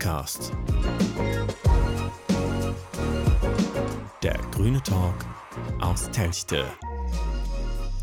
[0.00, 0.52] Pöxcast.
[4.22, 5.26] Der grüne Talk
[5.78, 6.64] aus Telchte.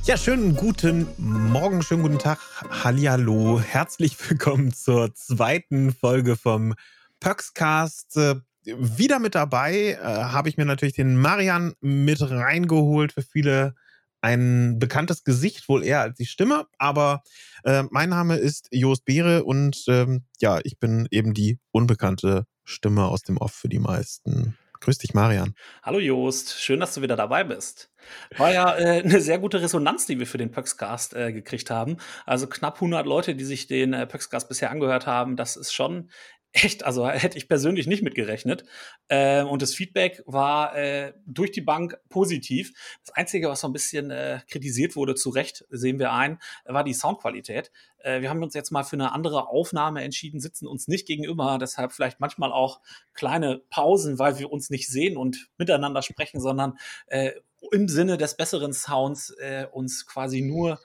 [0.04, 2.38] Ja, schönen guten Morgen, schönen guten Tag,
[2.84, 6.76] Hallihallo, herzlich willkommen zur zweiten Folge vom
[7.20, 8.16] Pöxcast.
[8.18, 13.14] Äh, wieder mit dabei äh, habe ich mir natürlich den Marian mit reingeholt.
[13.14, 13.74] Für viele
[14.22, 16.66] ein bekanntes Gesicht, wohl eher als die Stimme.
[16.78, 17.24] Aber
[17.64, 23.06] äh, mein Name ist Jost Beere und ähm, ja, ich bin eben die unbekannte Stimme
[23.06, 24.58] aus dem Off für die meisten.
[24.80, 25.56] Grüß dich, Marian.
[25.82, 27.90] Hallo Jost, schön, dass du wieder dabei bist.
[28.38, 31.98] War ja äh, eine sehr gute Resonanz, die wir für den Pöxcast äh, gekriegt haben.
[32.26, 35.36] Also knapp 100 Leute, die sich den äh, Pöxcast bisher angehört haben.
[35.36, 36.10] Das ist schon
[36.54, 38.64] echt, also hätte ich persönlich nicht mitgerechnet.
[39.08, 42.74] Äh, und das Feedback war äh, durch die Bank positiv.
[43.06, 46.84] Das Einzige, was so ein bisschen äh, kritisiert wurde, zu Recht sehen wir ein, war
[46.84, 47.72] die Soundqualität.
[48.00, 51.58] Äh, wir haben uns jetzt mal für eine andere Aufnahme entschieden, sitzen uns nicht gegenüber,
[51.60, 52.82] deshalb vielleicht manchmal auch
[53.14, 57.32] kleine Pausen, weil wir uns nicht sehen und miteinander sprechen, sondern äh,
[57.72, 60.80] im Sinne des besseren Sounds äh, uns quasi nur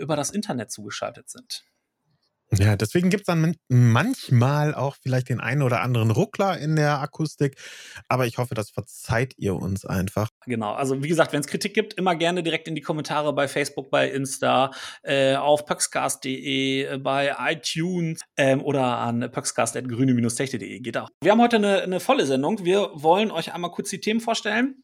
[0.00, 1.64] über das Internet zugeschaltet sind.
[2.58, 7.00] Ja, deswegen gibt es dann manchmal auch vielleicht den einen oder anderen Ruckler in der
[7.00, 7.56] Akustik,
[8.08, 10.30] aber ich hoffe, das verzeiht ihr uns einfach.
[10.46, 13.46] Genau, also wie gesagt, wenn es Kritik gibt, immer gerne direkt in die Kommentare bei
[13.46, 21.08] Facebook, bei Insta, äh, auf pöxcast.de, äh, bei iTunes ähm, oder an pöxcast.grüne-techte.de geht auch.
[21.22, 22.64] Wir haben heute eine, eine volle Sendung.
[22.64, 24.82] Wir wollen euch einmal kurz die Themen vorstellen.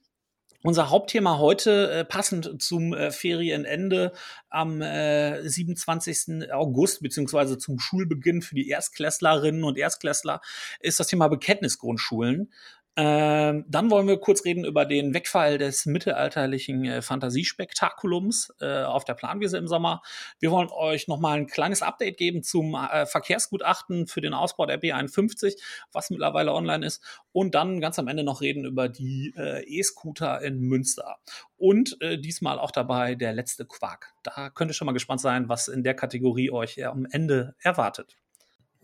[0.63, 4.13] Unser Hauptthema heute, äh, passend zum äh, Ferienende
[4.49, 6.53] am äh, 27.
[6.53, 10.41] August, beziehungsweise zum Schulbeginn für die Erstklässlerinnen und Erstklässler,
[10.81, 12.53] ist das Thema Bekenntnisgrundschulen.
[12.99, 19.05] Ähm, dann wollen wir kurz reden über den Wegfall des mittelalterlichen äh, Fantasiespektakulums äh, auf
[19.05, 20.01] der Planwiese im Sommer.
[20.41, 24.81] Wir wollen euch nochmal ein kleines Update geben zum äh, Verkehrsgutachten für den Ausbau der
[24.81, 25.57] B51,
[25.93, 27.03] was mittlerweile online ist.
[27.33, 31.17] Und dann ganz am Ende noch reden über die äh, E-Scooter in Münster.
[31.59, 34.15] Und äh, diesmal auch dabei der letzte Quark.
[34.23, 38.17] Da könnt ihr schon mal gespannt sein, was in der Kategorie euch am Ende erwartet.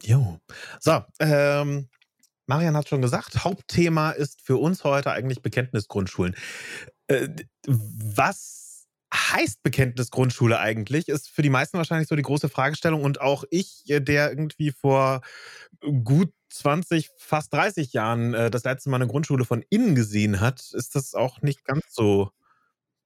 [0.02, 0.38] Jo.
[0.80, 1.88] So, ähm,
[2.46, 6.34] Marian hat schon gesagt, Hauptthema ist für uns heute eigentlich Bekenntnisgrundschulen.
[7.06, 7.28] Äh,
[7.66, 11.08] was heißt Bekenntnisgrundschule eigentlich?
[11.08, 13.04] Ist für die meisten wahrscheinlich so die große Fragestellung.
[13.04, 15.20] Und auch ich, äh, der irgendwie vor
[16.04, 20.70] gut 20, fast 30 Jahren äh, das letzte Mal eine Grundschule von innen gesehen hat,
[20.72, 22.30] ist das auch nicht ganz so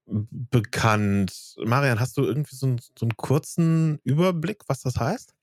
[0.06, 1.56] bekannt.
[1.64, 5.35] Marian, hast du irgendwie so einen, so einen kurzen Überblick, was das heißt?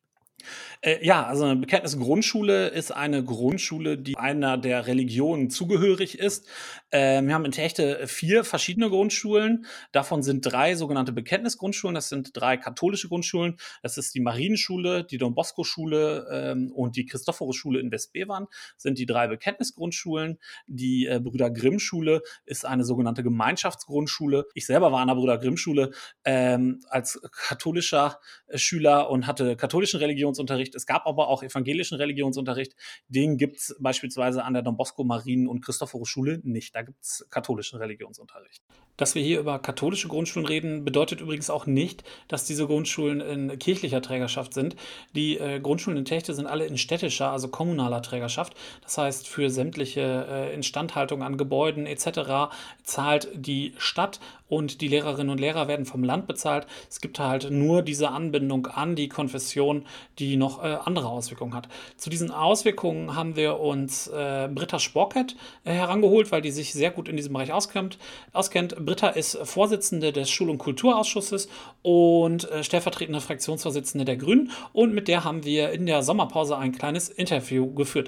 [0.81, 6.48] Äh, ja, also eine Bekenntnisgrundschule ist eine Grundschule, die einer der Religionen zugehörig ist.
[6.92, 9.66] Äh, wir haben in Techte vier verschiedene Grundschulen.
[9.92, 11.96] Davon sind drei sogenannte Bekenntnisgrundschulen.
[11.96, 13.58] Das sind drei katholische Grundschulen.
[13.82, 19.06] Das ist die Marienschule, die Don Bosco-Schule ähm, und die Christophorus-Schule in Westbevern sind die
[19.06, 20.40] drei Bekenntnisgrundschulen.
[20.68, 24.46] Die äh, Brüder Grimm-Schule ist eine sogenannte Gemeinschaftsgrundschule.
[24.53, 25.92] Ich selber war an der Brüder Grimm-Schule
[26.26, 28.20] ähm, als katholischer
[28.56, 30.76] Schüler und hatte katholischen Religion Religionsunterricht.
[30.76, 32.76] Es gab aber auch evangelischen Religionsunterricht.
[33.08, 36.76] Den gibt es beispielsweise an der Don Bosco Marien- und Christophorus Schule nicht.
[36.76, 38.64] Da gibt es katholischen Religionsunterricht.
[38.98, 43.60] Dass wir hier über katholische Grundschulen reden, bedeutet übrigens auch nicht, dass diese Grundschulen in
[43.60, 44.76] kirchlicher Trägerschaft sind.
[45.16, 48.54] Die äh, Grundschulen in Techte sind alle in städtischer, also kommunaler Trägerschaft.
[48.82, 52.54] Das heißt, für sämtliche äh, Instandhaltung an Gebäuden etc.
[52.84, 54.20] zahlt die Stadt
[54.53, 56.68] und die Lehrerinnen und Lehrer werden vom Land bezahlt.
[56.90, 59.86] Es gibt halt nur diese Anbindung an die Konfession,
[60.19, 61.68] die noch äh, andere Auswirkungen hat.
[61.97, 66.91] Zu diesen Auswirkungen haben wir uns äh, Britta Sporkett äh, herangeholt, weil die sich sehr
[66.91, 67.97] gut in diesem Bereich auskennt.
[68.31, 68.75] auskennt.
[68.86, 71.50] Britta ist Vorsitzende des Schul- und Kulturausschusses
[71.81, 74.52] und äh, stellvertretende Fraktionsvorsitzende der Grünen.
[74.72, 78.08] Und mit der haben wir in der Sommerpause ein kleines Interview geführt.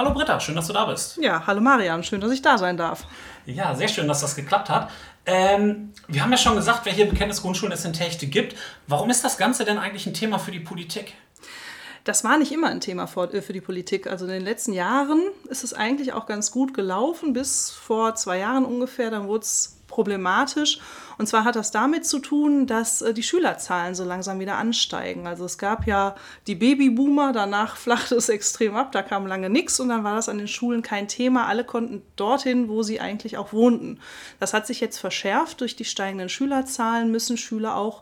[0.00, 1.18] Hallo Britta, schön, dass du da bist.
[1.18, 3.06] Ja, hallo Marian, schön, dass ich da sein darf.
[3.44, 4.88] Ja, sehr schön, dass das geklappt hat.
[5.26, 8.56] Ähm, wir haben ja schon gesagt, welche Bekenntnisgrundschulen es in Techte gibt.
[8.86, 11.14] Warum ist das Ganze denn eigentlich ein Thema für die Politik?
[12.04, 14.06] Das war nicht immer ein Thema äh, für die Politik.
[14.06, 18.38] Also in den letzten Jahren ist es eigentlich auch ganz gut gelaufen, bis vor zwei
[18.38, 19.10] Jahren ungefähr.
[19.10, 20.80] Dann wurde es problematisch.
[21.20, 25.26] Und zwar hat das damit zu tun, dass äh, die Schülerzahlen so langsam wieder ansteigen.
[25.26, 29.80] Also es gab ja die Babyboomer, danach flachte es extrem ab, da kam lange nichts
[29.80, 31.46] und dann war das an den Schulen kein Thema.
[31.46, 34.00] Alle konnten dorthin, wo sie eigentlich auch wohnten.
[34.38, 35.60] Das hat sich jetzt verschärft.
[35.60, 38.00] Durch die steigenden Schülerzahlen müssen Schüler auch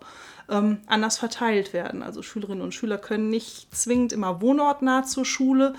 [0.48, 2.04] ähm, anders verteilt werden.
[2.04, 5.74] Also Schülerinnen und Schüler können nicht zwingend immer wohnortnah zur Schule,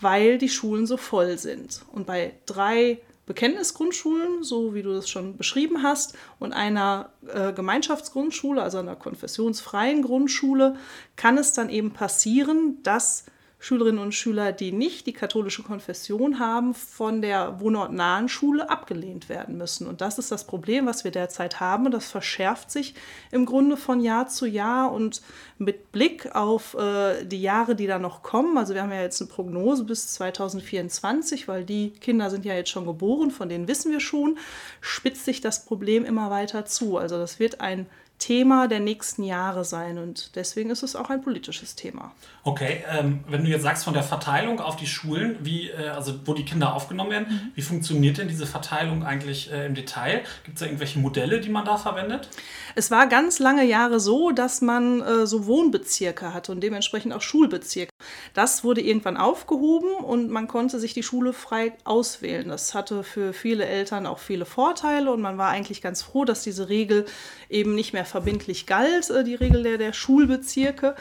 [0.00, 1.80] weil die Schulen so voll sind.
[1.90, 8.62] Und bei drei Bekenntnisgrundschulen, so wie du das schon beschrieben hast, und einer äh, Gemeinschaftsgrundschule,
[8.62, 10.76] also einer konfessionsfreien Grundschule,
[11.16, 13.26] kann es dann eben passieren, dass
[13.58, 19.56] Schülerinnen und Schüler, die nicht die katholische Konfession haben, von der wohnortnahen Schule abgelehnt werden
[19.56, 19.86] müssen.
[19.86, 21.86] Und das ist das Problem, was wir derzeit haben.
[21.86, 22.94] Und das verschärft sich
[23.30, 24.92] im Grunde von Jahr zu Jahr.
[24.92, 25.22] Und
[25.58, 29.22] mit Blick auf äh, die Jahre, die da noch kommen, also wir haben ja jetzt
[29.22, 33.90] eine Prognose bis 2024, weil die Kinder sind ja jetzt schon geboren, von denen wissen
[33.90, 34.38] wir schon,
[34.82, 36.98] spitzt sich das Problem immer weiter zu.
[36.98, 37.86] Also das wird ein
[38.18, 42.12] Thema der nächsten Jahre sein und deswegen ist es auch ein politisches Thema.
[42.44, 46.14] Okay, ähm, wenn du jetzt sagst von der Verteilung auf die Schulen, wie, äh, also
[46.24, 47.52] wo die Kinder aufgenommen werden, mhm.
[47.54, 50.22] wie funktioniert denn diese Verteilung eigentlich äh, im Detail?
[50.44, 52.28] Gibt es da irgendwelche Modelle, die man da verwendet?
[52.74, 57.22] Es war ganz lange Jahre so, dass man äh, so Wohnbezirke hatte und dementsprechend auch
[57.22, 57.90] Schulbezirke.
[58.32, 62.48] Das wurde irgendwann aufgehoben und man konnte sich die Schule frei auswählen.
[62.48, 66.42] Das hatte für viele Eltern auch viele Vorteile und man war eigentlich ganz froh, dass
[66.42, 67.04] diese Regel
[67.50, 70.94] eben nicht mehr verbindlich galt, äh, die Regel der, der Schulbezirke.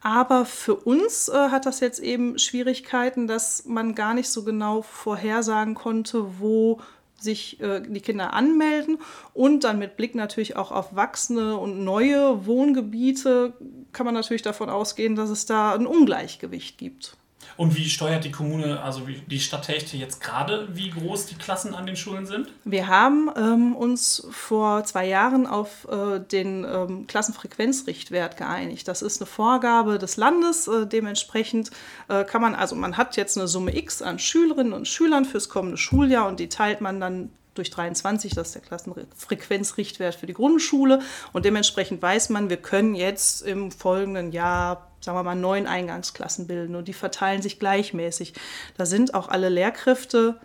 [0.00, 4.82] Aber für uns äh, hat das jetzt eben Schwierigkeiten, dass man gar nicht so genau
[4.82, 6.80] vorhersagen konnte, wo
[7.22, 8.98] sich äh, die Kinder anmelden
[9.32, 13.52] und dann mit Blick natürlich auch auf wachsende und neue Wohngebiete
[13.92, 17.16] kann man natürlich davon ausgehen, dass es da ein Ungleichgewicht gibt.
[17.56, 21.74] Und wie steuert die Kommune, also die Stadt Hechte jetzt gerade, wie groß die Klassen
[21.74, 22.48] an den Schulen sind?
[22.64, 28.88] Wir haben ähm, uns vor zwei Jahren auf äh, den ähm, Klassenfrequenzrichtwert geeinigt.
[28.88, 30.68] Das ist eine Vorgabe des Landes.
[30.68, 31.70] Äh, dementsprechend
[32.08, 35.48] äh, kann man, also man hat jetzt eine Summe X an Schülerinnen und Schülern fürs
[35.48, 40.32] kommende Schuljahr und die teilt man dann durch 23, das ist der Klassenfrequenzrichtwert für die
[40.32, 41.00] Grundschule.
[41.32, 46.46] Und dementsprechend weiß man, wir können jetzt im folgenden Jahr sagen wir mal, neun Eingangsklassen
[46.46, 48.34] bilden und die verteilen sich gleichmäßig.
[48.76, 50.38] Da sind auch alle Lehrkräfte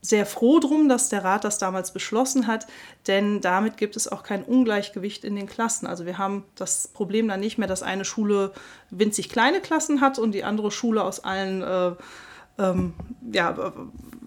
[0.00, 2.66] sehr froh drum, dass der Rat das damals beschlossen hat,
[3.08, 5.86] denn damit gibt es auch kein Ungleichgewicht in den Klassen.
[5.86, 8.52] Also wir haben das Problem dann nicht mehr, dass eine Schule
[8.90, 11.92] winzig kleine Klassen hat und die andere Schule aus allen äh,
[12.58, 12.94] ähm,
[13.32, 13.72] ja,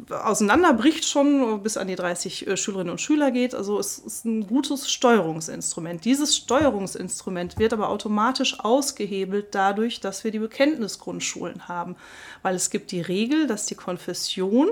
[0.10, 3.54] auseinanderbricht schon, bis an die 30 äh, Schülerinnen und Schüler geht.
[3.54, 6.06] Also es ist ein gutes Steuerungsinstrument.
[6.06, 11.96] Dieses Steuerungsinstrument wird aber automatisch ausgehebelt dadurch, dass wir die Bekenntnisgrundschulen haben.
[12.42, 14.70] Weil es gibt die Regel, dass die Konfession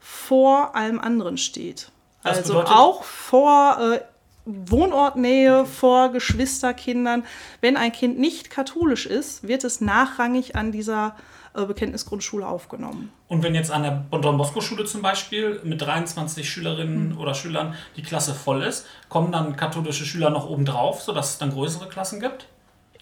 [0.00, 1.90] vor allem anderen steht.
[2.24, 4.00] Das also auch vor äh,
[4.44, 7.24] Wohnortnähe, vor Geschwisterkindern.
[7.60, 11.16] Wenn ein Kind nicht katholisch ist, wird es nachrangig an dieser
[11.54, 13.12] äh, Bekenntnisgrundschule aufgenommen.
[13.28, 17.18] Und wenn jetzt an der Don Bosco Schule zum Beispiel mit 23 Schülerinnen mhm.
[17.18, 21.50] oder Schülern die Klasse voll ist, kommen dann katholische Schüler noch obendrauf, sodass es dann
[21.50, 22.48] größere Klassen gibt?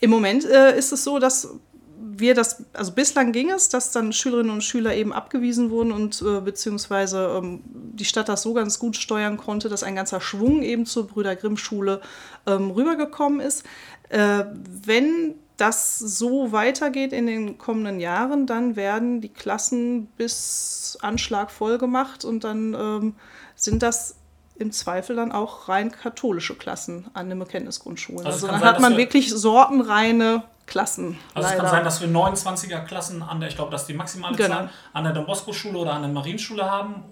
[0.00, 1.56] Im Moment äh, ist es so, dass
[2.02, 6.22] wir das, also bislang ging es, dass dann Schülerinnen und Schüler eben abgewiesen wurden und
[6.22, 10.62] äh, beziehungsweise ähm, die Stadt das so ganz gut steuern konnte, dass ein ganzer Schwung
[10.62, 12.00] eben zur Brüder Grimm Schule
[12.46, 13.64] ähm, rübergekommen ist.
[14.08, 14.44] Äh,
[14.84, 21.76] wenn das so weitergeht in den kommenden Jahren, dann werden die Klassen bis Anschlag voll
[21.76, 23.14] gemacht und dann ähm,
[23.56, 24.16] sind das
[24.56, 28.26] im Zweifel dann auch rein katholische Klassen an den Bekenntnisgrundschulen.
[28.26, 31.18] Also, also dann sein, hat man wirklich sortenreine Klassen.
[31.34, 31.56] Also leider.
[31.56, 34.36] es kann sein, dass wir 29er Klassen an der, ich glaube, das ist die maximale
[34.36, 34.54] genau.
[34.54, 37.02] Zahl, an der Don Bosco Schule oder an der Marienschule haben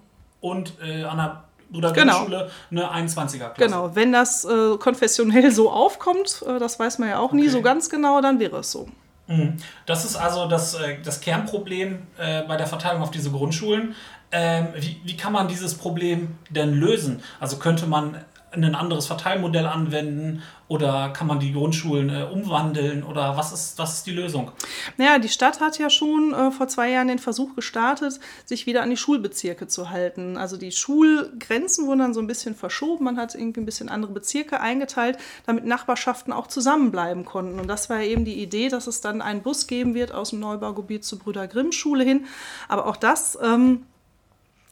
[0.41, 1.45] und äh, an der
[1.75, 2.25] oder genau.
[2.25, 3.55] Schule eine 21er Klasse.
[3.59, 7.37] Genau, wenn das äh, konfessionell so aufkommt, äh, das weiß man ja auch okay.
[7.37, 8.89] nie so ganz genau, dann wäre es so.
[9.27, 9.59] Mhm.
[9.85, 13.95] Das ist also das, äh, das Kernproblem äh, bei der Verteilung auf diese Grundschulen.
[14.31, 17.23] Ähm, wie, wie kann man dieses Problem denn lösen?
[17.41, 23.37] Also könnte man ein anderes Verteilmodell anwenden oder kann man die Grundschulen äh, umwandeln oder
[23.37, 24.53] was ist, was ist die Lösung?
[24.97, 28.83] Naja, die Stadt hat ja schon äh, vor zwei Jahren den Versuch gestartet, sich wieder
[28.83, 30.37] an die Schulbezirke zu halten.
[30.37, 34.13] Also die Schulgrenzen wurden dann so ein bisschen verschoben, man hat irgendwie ein bisschen andere
[34.13, 37.59] Bezirke eingeteilt, damit Nachbarschaften auch zusammenbleiben konnten.
[37.59, 40.41] Und das war eben die Idee, dass es dann einen Bus geben wird aus dem
[40.41, 42.27] Neubaugebiet zur Brüder Grimm Schule hin.
[42.69, 43.87] Aber auch das ähm,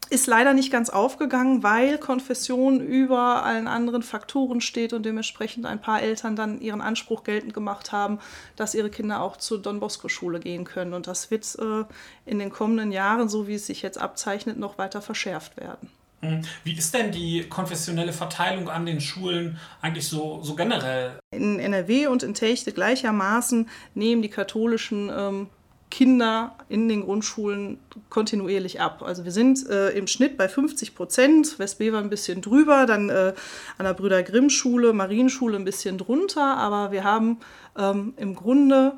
[0.08, 5.80] ist leider nicht ganz aufgegangen, weil Konfession über allen anderen Faktoren steht und dementsprechend ein
[5.80, 8.18] paar Eltern dann ihren Anspruch geltend gemacht haben,
[8.56, 10.94] dass ihre Kinder auch zur Don Bosco Schule gehen können.
[10.94, 11.84] Und das wird äh,
[12.25, 15.90] in den kommenden Jahren, so wie es sich jetzt abzeichnet, noch weiter verschärft werden.
[16.20, 16.42] Hm.
[16.64, 21.18] Wie ist denn die konfessionelle Verteilung an den Schulen eigentlich so, so generell?
[21.30, 25.48] In NRW und in Techte gleichermaßen nehmen die katholischen ähm,
[25.96, 27.78] Kinder in den Grundschulen
[28.10, 29.02] kontinuierlich ab.
[29.02, 33.32] Also wir sind äh, im Schnitt bei 50 Prozent, Westbever ein bisschen drüber, dann äh,
[33.78, 37.38] an der Brüder Grimm Schule, Marienschule ein bisschen drunter, aber wir haben
[37.78, 38.92] ähm, im Grunde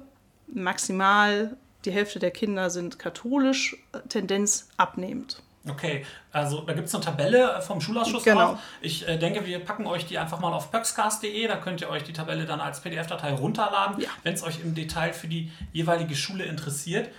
[0.49, 5.41] maximal die Hälfte der Kinder sind katholisch, äh, Tendenz abnehmend.
[5.67, 8.53] Okay, also da gibt es eine Tabelle vom Schulausschuss genau.
[8.53, 8.59] Auf.
[8.81, 11.47] Ich äh, denke, wir packen euch die einfach mal auf pöxcast.de.
[11.47, 14.09] Da könnt ihr euch die Tabelle dann als PDF-Datei runterladen, ja.
[14.23, 17.11] wenn es euch im Detail für die jeweilige Schule interessiert.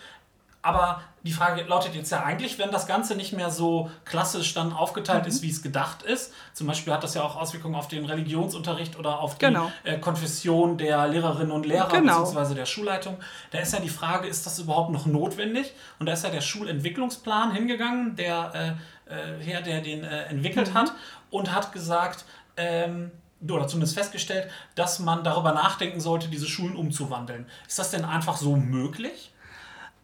[0.61, 4.73] Aber die Frage lautet jetzt ja eigentlich, wenn das Ganze nicht mehr so klassisch dann
[4.73, 5.29] aufgeteilt mhm.
[5.29, 6.33] ist, wie es gedacht ist.
[6.53, 9.71] Zum Beispiel hat das ja auch Auswirkungen auf den Religionsunterricht oder auf die genau.
[9.83, 12.23] äh, Konfession der Lehrerinnen und Lehrer genau.
[12.23, 12.55] bzw.
[12.55, 13.17] der Schulleitung.
[13.51, 15.73] Da ist ja die Frage, ist das überhaupt noch notwendig?
[15.99, 20.69] Und da ist ja der Schulentwicklungsplan hingegangen, der äh, äh Herr, der den äh, entwickelt
[20.69, 20.73] mhm.
[20.73, 20.93] hat
[21.29, 22.25] und hat gesagt,
[22.57, 23.11] ähm,
[23.47, 27.45] oder zumindest festgestellt, dass man darüber nachdenken sollte, diese Schulen umzuwandeln.
[27.67, 29.31] Ist das denn einfach so möglich?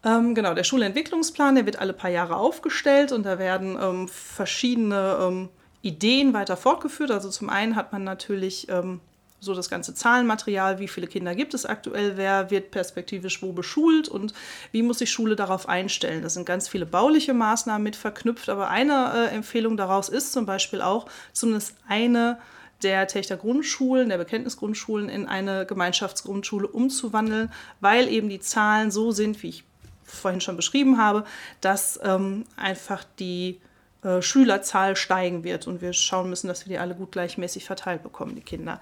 [0.04, 5.18] Ähm, genau, der Schulentwicklungsplan, der wird alle paar Jahre aufgestellt und da werden ähm, verschiedene
[5.20, 5.48] ähm,
[5.82, 7.10] Ideen weiter fortgeführt.
[7.10, 9.00] Also zum einen hat man natürlich ähm,
[9.40, 14.08] so das ganze Zahlenmaterial, wie viele Kinder gibt es aktuell, wer wird perspektivisch wo beschult
[14.08, 14.34] und
[14.72, 16.22] wie muss sich Schule darauf einstellen.
[16.22, 20.46] Da sind ganz viele bauliche Maßnahmen mit verknüpft, aber eine äh, Empfehlung daraus ist zum
[20.46, 22.38] Beispiel auch zumindest eine
[22.82, 27.50] der Techter Grundschulen, der Bekenntnisgrundschulen in eine Gemeinschaftsgrundschule umzuwandeln,
[27.80, 29.64] weil eben die Zahlen so sind, wie ich
[30.06, 31.24] vorhin schon beschrieben habe,
[31.60, 33.60] dass ähm, einfach die
[34.02, 38.02] äh, Schülerzahl steigen wird und wir schauen müssen, dass wir die alle gut gleichmäßig verteilt
[38.02, 38.80] bekommen, die Kinder.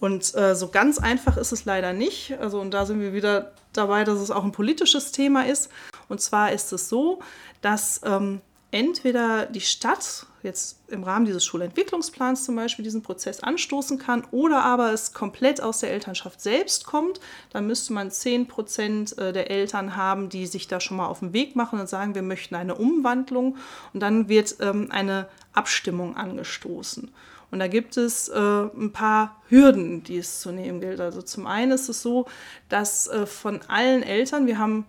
[0.00, 2.36] Und äh, so ganz einfach ist es leider nicht.
[2.40, 5.70] Also, und da sind wir wieder dabei, dass es auch ein politisches Thema ist.
[6.08, 7.20] Und zwar ist es so,
[7.62, 8.40] dass ähm,
[8.74, 14.64] entweder die Stadt jetzt im Rahmen dieses Schulentwicklungsplans zum Beispiel diesen Prozess anstoßen kann oder
[14.64, 19.48] aber es komplett aus der Elternschaft selbst kommt, dann müsste man 10 Prozent äh, der
[19.48, 22.56] Eltern haben, die sich da schon mal auf den Weg machen und sagen, wir möchten
[22.56, 23.56] eine Umwandlung
[23.92, 27.12] und dann wird ähm, eine Abstimmung angestoßen.
[27.52, 31.00] Und da gibt es äh, ein paar Hürden, die es zu nehmen gilt.
[31.00, 32.26] Also zum einen ist es so,
[32.68, 34.84] dass äh, von allen Eltern, wir haben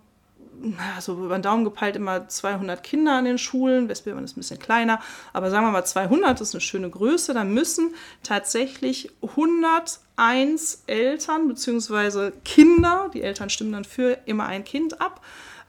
[0.99, 3.89] so über den Daumen gepeilt immer 200 Kinder an den Schulen.
[3.89, 4.99] Westbildmann ist ein bisschen kleiner,
[5.33, 7.33] aber sagen wir mal 200 ist eine schöne Größe.
[7.33, 7.93] Dann müssen
[8.23, 12.31] tatsächlich 101 Eltern bzw.
[12.43, 15.21] Kinder, die Eltern stimmen dann für immer ein Kind ab,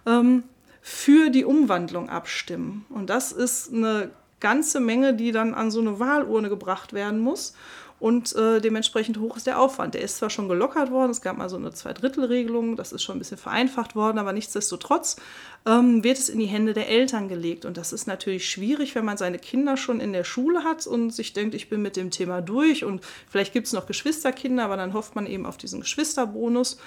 [0.06, 0.44] ähm,
[0.82, 2.86] für die Umwandlung abstimmen.
[2.88, 7.54] Und das ist eine ganze Menge, die dann an so eine Wahlurne gebracht werden muss
[7.98, 9.94] und äh, dementsprechend hoch ist der Aufwand.
[9.94, 13.16] Der ist zwar schon gelockert worden, es gab mal so eine Zweidrittelregelung, das ist schon
[13.16, 15.16] ein bisschen vereinfacht worden, aber nichtsdestotrotz
[15.64, 17.64] ähm, wird es in die Hände der Eltern gelegt.
[17.64, 21.10] Und das ist natürlich schwierig, wenn man seine Kinder schon in der Schule hat und
[21.10, 24.76] sich denkt, ich bin mit dem Thema durch und vielleicht gibt es noch Geschwisterkinder, aber
[24.76, 26.78] dann hofft man eben auf diesen Geschwisterbonus.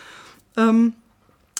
[0.57, 0.93] Ähm,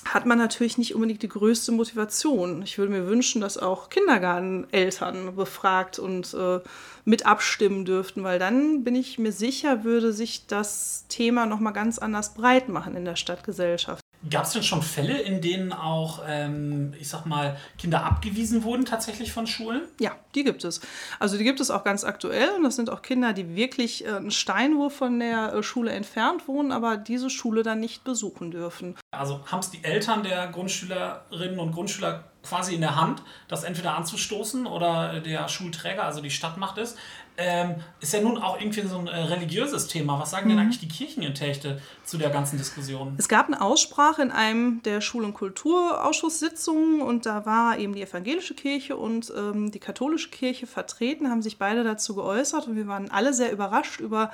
[0.06, 2.62] hat man natürlich nicht unbedingt die größte Motivation.
[2.64, 6.60] Ich würde mir wünschen, dass auch Kindergarteneltern befragt und äh,
[7.06, 11.72] mit abstimmen dürften, weil dann bin ich mir sicher, würde sich das Thema noch mal
[11.72, 14.04] ganz anders breit machen in der Stadtgesellschaft.
[14.30, 18.84] Gab es denn schon Fälle, in denen auch, ähm, ich sag mal, Kinder abgewiesen wurden
[18.84, 19.84] tatsächlich von Schulen?
[19.98, 20.82] Ja, die gibt es.
[21.20, 24.10] Also die gibt es auch ganz aktuell und das sind auch Kinder, die wirklich äh,
[24.10, 28.98] einen Steinwurf von der äh, Schule entfernt wohnen, aber diese Schule dann nicht besuchen dürfen.
[29.12, 33.96] Also haben es die Eltern der Grundschülerinnen und Grundschüler quasi in der Hand, das entweder
[33.96, 36.96] anzustoßen oder der Schulträger, also die Stadt macht es.
[37.42, 40.20] Ähm, ist ja nun auch irgendwie so ein äh, religiöses Thema.
[40.20, 40.50] Was sagen mhm.
[40.50, 43.16] denn eigentlich die Kirchen in Techte zu der ganzen Diskussion?
[43.18, 48.02] Es gab eine Aussprache in einem der Schul- und Kulturausschusssitzungen und da war eben die
[48.02, 52.88] evangelische Kirche und ähm, die katholische Kirche vertreten, haben sich beide dazu geäußert und wir
[52.88, 54.32] waren alle sehr überrascht über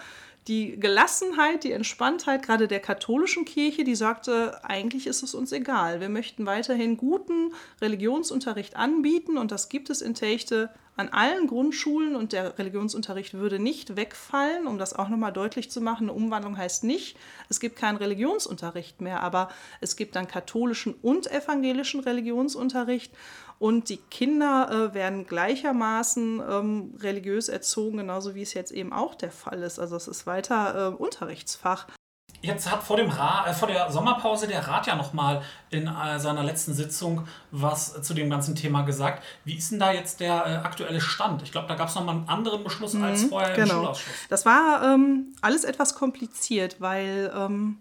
[0.48, 6.02] die Gelassenheit, die Entspanntheit gerade der katholischen Kirche, die sagte, eigentlich ist es uns egal.
[6.02, 12.16] Wir möchten weiterhin guten Religionsunterricht anbieten und das gibt es in Techte an allen Grundschulen
[12.16, 16.10] und der Religionsunterricht würde nicht wegfallen, um das auch nochmal deutlich zu machen.
[16.10, 17.18] Eine Umwandlung heißt nicht,
[17.50, 19.50] es gibt keinen Religionsunterricht mehr, aber
[19.82, 23.12] es gibt dann katholischen und evangelischen Religionsunterricht
[23.60, 29.16] und die Kinder äh, werden gleichermaßen ähm, religiös erzogen, genauso wie es jetzt eben auch
[29.16, 29.80] der Fall ist.
[29.80, 31.88] Also es ist weiter äh, Unterrichtsfach.
[32.42, 36.20] Jetzt hat vor, dem Ra äh, vor der Sommerpause der Rat ja nochmal in äh,
[36.20, 39.24] seiner letzten Sitzung was zu dem ganzen Thema gesagt.
[39.46, 41.42] Wie ist denn da jetzt der äh, aktuelle Stand?
[41.42, 43.74] Ich glaube, da gab es nochmal einen anderen Beschluss mhm, als vorher genau.
[43.74, 44.14] im Schulausschuss.
[44.30, 47.80] Das war ähm, alles etwas kompliziert, weil ähm,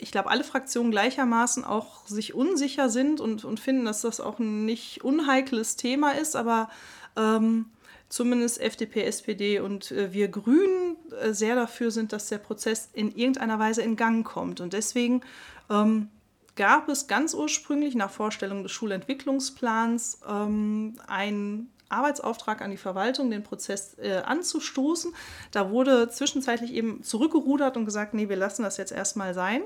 [0.00, 4.38] ich glaube, alle Fraktionen gleichermaßen auch sich unsicher sind und, und finden, dass das auch
[4.38, 6.70] ein nicht unheikles Thema ist, aber
[7.16, 7.66] ähm,
[8.08, 13.14] zumindest FDP, SPD und äh, wir Grünen äh, sehr dafür sind, dass der Prozess in
[13.14, 14.60] irgendeiner Weise in Gang kommt.
[14.60, 15.22] Und deswegen
[15.68, 16.08] ähm,
[16.56, 23.42] gab es ganz ursprünglich nach Vorstellung des Schulentwicklungsplans ähm, einen Arbeitsauftrag an die Verwaltung, den
[23.42, 25.12] Prozess äh, anzustoßen.
[25.50, 29.62] Da wurde zwischenzeitlich eben zurückgerudert und gesagt, nee, wir lassen das jetzt erstmal sein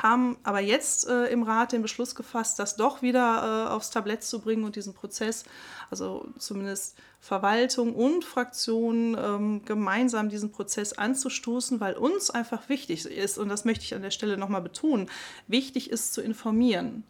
[0.00, 4.22] haben aber jetzt äh, im Rat den Beschluss gefasst, das doch wieder äh, aufs Tablett
[4.22, 5.44] zu bringen und diesen Prozess,
[5.90, 13.38] also zumindest Verwaltung und Fraktionen ähm, gemeinsam diesen Prozess anzustoßen, weil uns einfach wichtig ist,
[13.38, 15.10] und das möchte ich an der Stelle nochmal betonen,
[15.46, 17.04] wichtig ist zu informieren.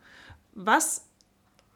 [0.54, 1.02] Was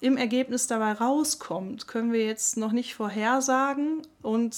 [0.00, 4.02] im Ergebnis dabei rauskommt, können wir jetzt noch nicht vorhersagen.
[4.22, 4.56] Und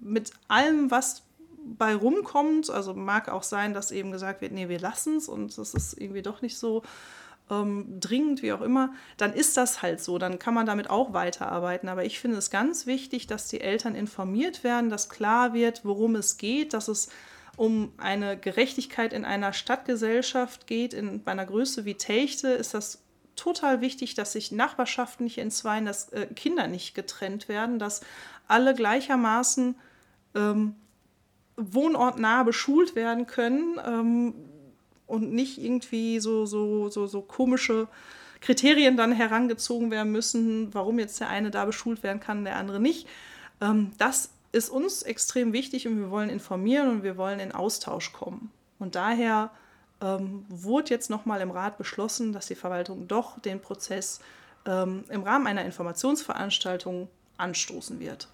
[0.00, 1.22] mit allem, was
[1.64, 5.56] bei rumkommt, also mag auch sein, dass eben gesagt wird, nee, wir lassen es und
[5.56, 6.82] das ist irgendwie doch nicht so
[7.50, 11.12] ähm, dringend, wie auch immer, dann ist das halt so, dann kann man damit auch
[11.12, 11.88] weiterarbeiten.
[11.88, 16.16] Aber ich finde es ganz wichtig, dass die Eltern informiert werden, dass klar wird, worum
[16.16, 17.08] es geht, dass es
[17.56, 20.94] um eine Gerechtigkeit in einer Stadtgesellschaft geht.
[20.94, 23.02] In, bei einer Größe wie Techte ist das
[23.36, 28.00] total wichtig, dass sich Nachbarschaften nicht entzweien, dass äh, Kinder nicht getrennt werden, dass
[28.48, 29.76] alle gleichermaßen
[30.34, 30.76] ähm,
[31.56, 33.80] wohnortnah beschult werden können.
[33.86, 34.34] Ähm,
[35.06, 37.88] und nicht irgendwie so, so, so, so komische
[38.40, 42.80] Kriterien dann herangezogen werden müssen, warum jetzt der eine da beschult werden kann, der andere
[42.80, 43.06] nicht.
[43.60, 48.12] Ähm, das ist uns extrem wichtig und wir wollen informieren und wir wollen in Austausch
[48.12, 48.50] kommen.
[48.78, 49.50] Und daher
[50.00, 54.20] ähm, wurde jetzt nochmal im Rat beschlossen, dass die Verwaltung doch den Prozess
[54.66, 58.28] ähm, im Rahmen einer Informationsveranstaltung anstoßen wird.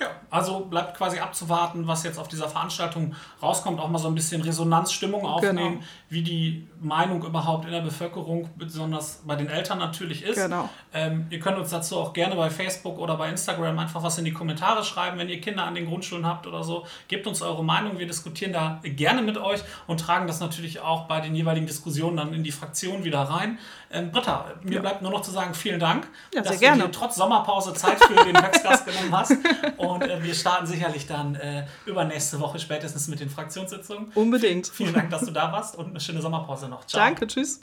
[0.00, 4.14] Ja, also bleibt quasi abzuwarten, was jetzt auf dieser Veranstaltung rauskommt, auch mal so ein
[4.16, 5.84] bisschen Resonanzstimmung aufnehmen, genau.
[6.08, 10.34] wie die Meinung überhaupt in der Bevölkerung, besonders bei den Eltern natürlich ist.
[10.34, 10.68] Genau.
[10.92, 14.24] Ähm, ihr könnt uns dazu auch gerne bei Facebook oder bei Instagram einfach was in
[14.24, 16.84] die Kommentare schreiben, wenn ihr Kinder an den Grundschulen habt oder so.
[17.06, 21.06] Gebt uns eure Meinung, wir diskutieren da gerne mit euch und tragen das natürlich auch
[21.06, 23.60] bei den jeweiligen Diskussionen dann in die Fraktion wieder rein.
[23.92, 24.80] Ähm, Britta, mir ja.
[24.80, 28.24] bleibt nur noch zu sagen, vielen Dank, ja, dass du dir trotz Sommerpause Zeit für
[28.24, 29.32] den Höchstgast genommen hast.
[29.86, 34.12] Und äh, wir starten sicherlich dann äh, übernächste Woche spätestens mit den Fraktionssitzungen.
[34.14, 34.68] Unbedingt.
[34.68, 36.86] Vielen Dank, dass du da warst und eine schöne Sommerpause noch.
[36.86, 37.02] Ciao.
[37.02, 37.60] Danke, tschüss.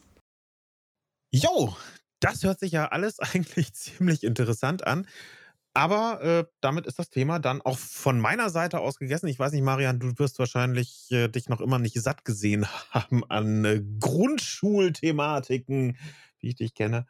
[1.31, 1.75] Jo,
[2.19, 5.07] das hört sich ja alles eigentlich ziemlich interessant an.
[5.73, 9.27] Aber äh, damit ist das Thema dann auch von meiner Seite aus gegessen.
[9.27, 13.23] Ich weiß nicht, Marian, du wirst wahrscheinlich äh, dich noch immer nicht satt gesehen haben
[13.29, 15.97] an äh, Grundschulthematiken,
[16.39, 17.05] wie ich dich kenne.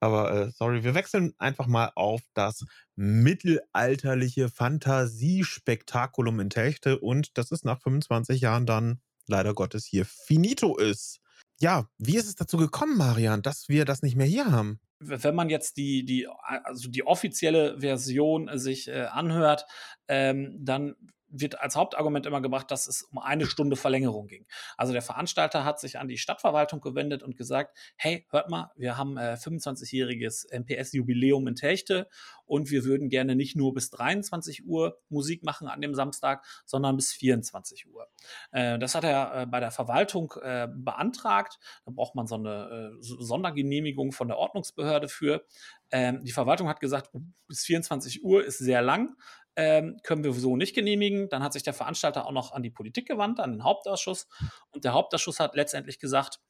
[0.00, 2.64] Aber äh, sorry, wir wechseln einfach mal auf das
[2.96, 10.76] mittelalterliche Fantasiespektakulum in Techte und das ist nach 25 Jahren dann leider Gottes hier finito
[10.76, 11.20] ist.
[11.60, 14.80] Ja, wie ist es dazu gekommen, Marian, dass wir das nicht mehr hier haben?
[14.98, 16.26] Wenn man jetzt die, die,
[16.64, 19.66] also die offizielle Version sich äh, anhört,
[20.08, 20.94] ähm, dann
[21.30, 24.46] wird als Hauptargument immer gebracht, dass es um eine Stunde Verlängerung ging.
[24.76, 28.96] Also der Veranstalter hat sich an die Stadtverwaltung gewendet und gesagt, hey, hört mal, wir
[28.96, 32.08] haben äh, 25-jähriges MPS-Jubiläum in Techte
[32.46, 36.96] und wir würden gerne nicht nur bis 23 Uhr Musik machen an dem Samstag, sondern
[36.96, 38.08] bis 24 Uhr.
[38.50, 41.58] Äh, das hat er äh, bei der Verwaltung äh, beantragt.
[41.84, 45.44] Da braucht man so eine äh, Sondergenehmigung von der Ordnungsbehörde für.
[45.92, 47.10] Ähm, die Verwaltung hat gesagt,
[47.46, 49.16] bis 24 Uhr ist sehr lang
[49.60, 51.28] ähm, können wir so nicht genehmigen.
[51.28, 54.26] Dann hat sich der Veranstalter auch noch an die Politik gewandt, an den Hauptausschuss.
[54.70, 56.40] Und der Hauptausschuss hat letztendlich gesagt,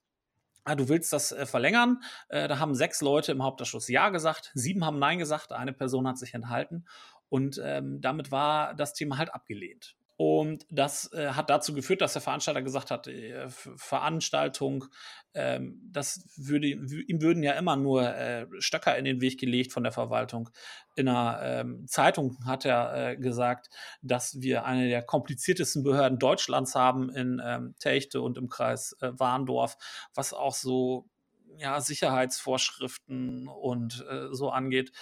[0.64, 2.03] Ah, du willst das äh, verlängern.
[2.29, 6.07] Äh, da haben sechs Leute im Hauptausschuss Ja gesagt, sieben haben Nein gesagt, eine Person
[6.07, 6.85] hat sich enthalten.
[7.31, 9.96] Und ähm, damit war das Thema halt abgelehnt.
[10.23, 14.85] Und das äh, hat dazu geführt, dass der Veranstalter gesagt hat, äh, Veranstaltung,
[15.33, 19.83] ähm, das würde, ihm würden ja immer nur äh, Stöcker in den Weg gelegt von
[19.83, 20.51] der Verwaltung.
[20.95, 23.71] In einer ähm, Zeitung hat er äh, gesagt,
[24.03, 29.13] dass wir eine der kompliziertesten Behörden Deutschlands haben in ähm, Techte und im Kreis äh,
[29.19, 29.79] Warndorf,
[30.15, 31.09] was auch so
[31.57, 34.93] ja, Sicherheitsvorschriften und äh, so angeht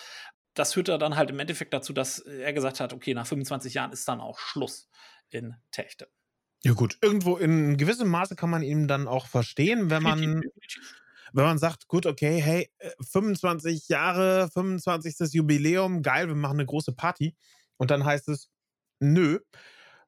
[0.59, 3.93] das führte dann halt im Endeffekt dazu, dass er gesagt hat, okay, nach 25 Jahren
[3.93, 4.89] ist dann auch Schluss
[5.31, 6.09] in Techte.
[6.65, 10.43] Ja gut, irgendwo in gewissem Maße kann man ihn dann auch verstehen, wenn man,
[11.33, 15.33] wenn man sagt, gut, okay, hey, 25 äh, Jahre, 25.
[15.35, 17.37] Jubiläum, geil, wir machen eine große Party.
[17.77, 18.51] Und dann heißt es,
[18.99, 19.39] nö,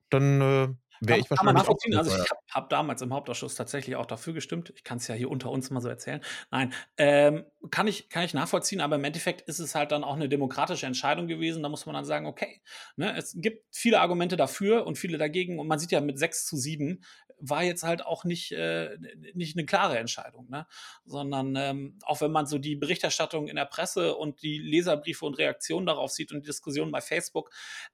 [0.08, 0.68] dann äh,
[1.00, 1.96] Wäre ich wahrscheinlich nachvollziehen.
[1.96, 4.72] Also ich habe hab damals im Hauptausschuss tatsächlich auch dafür gestimmt.
[4.76, 6.20] Ich kann es ja hier unter uns mal so erzählen.
[6.50, 10.16] Nein, ähm, kann, ich, kann ich nachvollziehen, aber im Endeffekt ist es halt dann auch
[10.16, 11.62] eine demokratische Entscheidung gewesen.
[11.62, 12.62] Da muss man dann sagen, okay,
[12.96, 15.58] ne, es gibt viele Argumente dafür und viele dagegen.
[15.58, 17.02] Und man sieht ja mit 6 zu 7
[17.40, 18.96] war jetzt halt auch nicht, äh,
[19.34, 20.66] nicht eine klare Entscheidung, ne?
[21.04, 25.38] sondern ähm, auch wenn man so die Berichterstattung in der Presse und die Leserbriefe und
[25.38, 27.50] Reaktionen darauf sieht und die Diskussionen bei Facebook,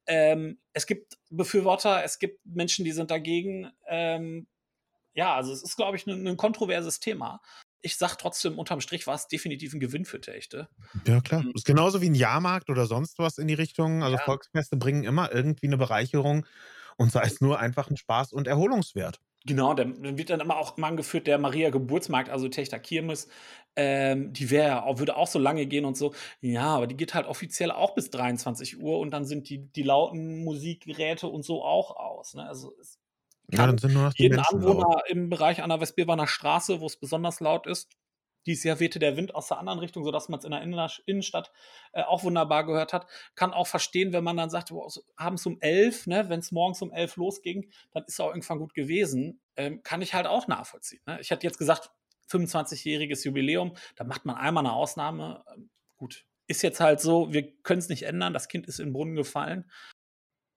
[0.06, 3.70] ähm, es gibt Befürworter, es gibt Menschen, die sind dagegen.
[3.88, 4.45] Ähm,
[5.16, 7.40] ja, also es ist, glaube ich, ein, ein kontroverses Thema
[7.86, 10.68] ich sage trotzdem, unterm Strich war es definitiv ein Gewinn für Techte.
[11.06, 11.42] Ja, klar.
[11.44, 14.02] Das ist genauso wie ein Jahrmarkt oder sonst was in die Richtung.
[14.02, 14.22] Also ja.
[14.24, 16.46] Volksfeste bringen immer irgendwie eine Bereicherung
[16.96, 19.20] und sei es nur einfach ein Spaß und Erholungswert.
[19.44, 23.28] Genau, dann wird dann immer auch immer angeführt, der Maria Geburtsmarkt, also Techter Kirmes,
[23.76, 26.12] ähm, die wäre auch, würde auch so lange gehen und so.
[26.40, 29.84] Ja, aber die geht halt offiziell auch bis 23 Uhr und dann sind die, die
[29.84, 32.34] lauten Musikgeräte und so auch aus.
[32.34, 32.44] Ne?
[32.44, 32.98] Also es
[33.50, 35.02] ja, dann sind nur noch jeden Anwohner laut.
[35.08, 37.88] im Bereich an der Westbirwaner Straße, wo es besonders laut ist,
[38.46, 41.52] Dieses Jahr wehte der Wind aus der anderen Richtung, sodass man es in der Innenstadt
[41.92, 43.06] äh, auch wunderbar gehört hat.
[43.34, 46.52] Kann auch verstehen, wenn man dann sagt, wow, so abends um elf, ne, wenn es
[46.52, 49.40] morgens um elf losging, dann ist es auch irgendwann gut gewesen.
[49.56, 51.02] Ähm, kann ich halt auch nachvollziehen.
[51.06, 51.18] Ne?
[51.20, 51.90] Ich hatte jetzt gesagt,
[52.30, 55.44] 25-jähriges Jubiläum, da macht man einmal eine Ausnahme.
[55.54, 58.88] Ähm, gut, ist jetzt halt so, wir können es nicht ändern, das Kind ist in
[58.88, 59.70] den Brunnen gefallen.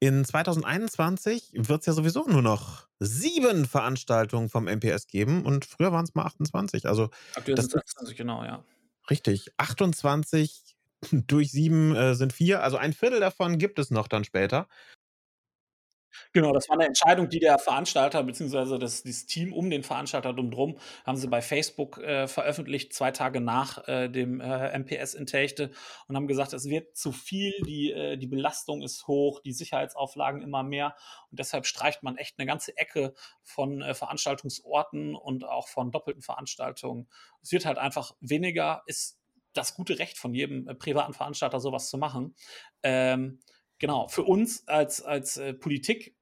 [0.02, 5.92] In 2021 wird es ja sowieso nur noch sieben Veranstaltungen vom MPS geben und früher
[5.92, 6.86] waren es mal 28.
[6.86, 8.64] Also Aktuell sind es 28, genau, ja.
[9.10, 9.52] Richtig.
[9.58, 10.78] 28
[11.12, 12.64] durch sieben äh, sind vier.
[12.64, 14.68] Also ein Viertel davon gibt es noch dann später.
[16.34, 20.34] Genau, das war eine Entscheidung, die der Veranstalter beziehungsweise das das Team um den Veranstalter
[20.34, 25.26] drumherum haben sie bei Facebook, äh, veröffentlicht, zwei Tage nach, äh, dem, äh, MPS in
[25.26, 25.72] Techte
[26.08, 30.42] und haben gesagt, es wird zu viel, die äh, die Belastung ist hoch, die Sicherheitsauflagen
[30.42, 30.96] immer mehr
[31.32, 36.22] und deshalb streicht man echt eine ganze Ecke von, äh, Veranstaltungsorten und auch von doppelten
[36.22, 37.08] Veranstaltungen.
[37.42, 39.18] Es wird halt einfach weniger, ist
[39.54, 42.36] das gute Recht von jedem, äh, privaten Veranstalter, sowas zu machen.
[42.84, 43.40] Ähm
[43.80, 46.16] genau, für uns als, als äh, Politik,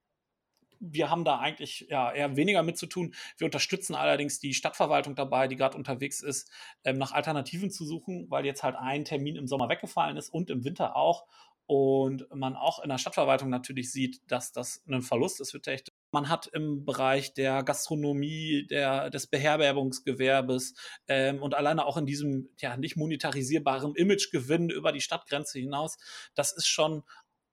[0.79, 3.13] wir haben da eigentlich ja, eher weniger mit zu tun.
[3.37, 6.51] Wir unterstützen allerdings die Stadtverwaltung dabei, die gerade unterwegs ist,
[6.83, 10.49] ähm, nach Alternativen zu suchen, weil jetzt halt ein Termin im Sommer weggefallen ist und
[10.49, 11.25] im Winter auch.
[11.69, 15.91] Und man auch in der Stadtverwaltung natürlich sieht, dass das ein Verlust ist für Techte.
[16.11, 20.75] Man hat im Bereich der Gastronomie, der, des Beherbergungsgewerbes
[21.09, 25.97] ähm, und alleine auch in diesem ja, nicht monetarisierbaren Imagegewinn über die Stadtgrenze hinaus,
[26.35, 27.03] das ist schon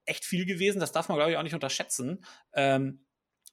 [0.06, 0.80] echt viel gewesen.
[0.80, 2.24] Das darf man, glaube ich, auch nicht unterschätzen.
[2.52, 3.04] Ähm,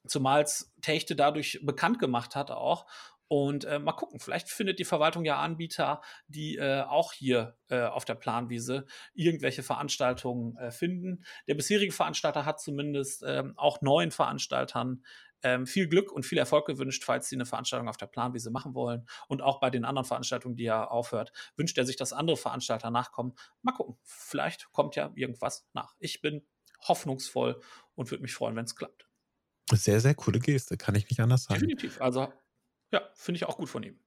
[0.06, 2.86] Zumal es Techte dadurch bekannt gemacht hat auch.
[3.28, 7.84] Und äh, mal gucken, vielleicht findet die Verwaltung ja Anbieter, die äh, auch hier äh,
[7.84, 8.84] auf der Planwiese
[9.14, 11.24] irgendwelche Veranstaltungen äh, finden.
[11.48, 15.02] Der bisherige Veranstalter hat zumindest ähm, auch neuen Veranstaltern
[15.42, 18.74] ähm, viel Glück und viel Erfolg gewünscht, falls sie eine Veranstaltung auf der Planwiese machen
[18.74, 19.06] wollen.
[19.28, 22.90] Und auch bei den anderen Veranstaltungen, die er aufhört, wünscht er sich, dass andere Veranstalter
[22.90, 23.34] nachkommen.
[23.62, 25.94] Mal gucken, vielleicht kommt ja irgendwas nach.
[25.98, 26.46] Ich bin
[26.88, 27.60] hoffnungsvoll
[27.94, 29.08] und würde mich freuen, wenn es klappt.
[29.72, 31.60] Sehr, sehr coole Geste, kann ich nicht anders sagen.
[31.60, 32.00] Definitiv.
[32.00, 32.32] Also,
[32.90, 34.01] ja, finde ich auch gut von ihm.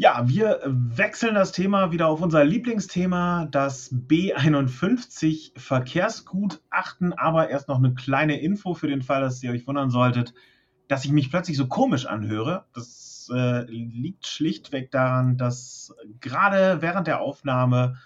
[0.00, 7.14] Ja, wir wechseln das Thema wieder auf unser Lieblingsthema, das B51 Verkehrsgutachten.
[7.14, 10.34] Aber erst noch eine kleine Info für den Fall, dass ihr euch wundern solltet,
[10.86, 12.66] dass ich mich plötzlich so komisch anhöre.
[12.74, 17.98] Das äh, liegt schlichtweg daran, dass gerade während der Aufnahme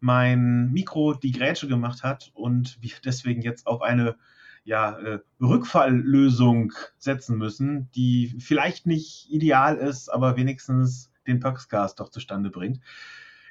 [0.00, 4.16] mein Mikro die Grätsche gemacht hat und wir deswegen jetzt auf eine
[4.64, 12.08] ja, äh, Rückfalllösung setzen müssen, die vielleicht nicht ideal ist, aber wenigstens den Pöxcast doch
[12.08, 12.80] zustande bringt.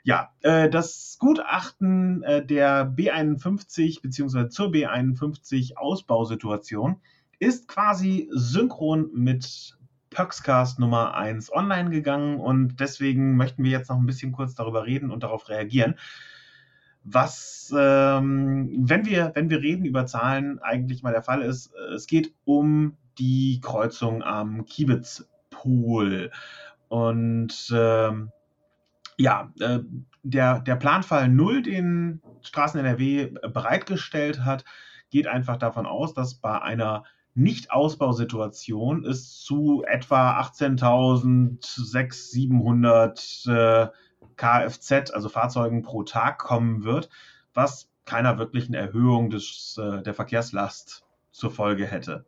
[0.03, 4.49] Ja, äh, das Gutachten äh, der B51 bzw.
[4.49, 6.97] zur B51 Ausbausituation
[7.39, 9.77] ist quasi synchron mit
[10.09, 14.85] Pöxcast Nummer 1 online gegangen und deswegen möchten wir jetzt noch ein bisschen kurz darüber
[14.85, 15.95] reden und darauf reagieren
[17.03, 21.73] was, ähm, wenn, wir, wenn wir reden über Zahlen, eigentlich mal der Fall ist.
[21.73, 26.31] Äh, es geht um die Kreuzung am Kiebitzpool.
[26.87, 28.31] Und ähm,
[29.17, 29.79] ja, äh,
[30.23, 34.63] der, der Planfall 0, den Straßen NRW bereitgestellt hat,
[35.09, 37.03] geht einfach davon aus, dass bei einer
[37.35, 43.47] Nicht-Ausbausituation es zu etwa 18.600, 700
[44.35, 47.09] Kfz, also Fahrzeugen pro Tag kommen wird,
[47.53, 52.25] was keiner wirklichen Erhöhung des, äh, der Verkehrslast zur Folge hätte.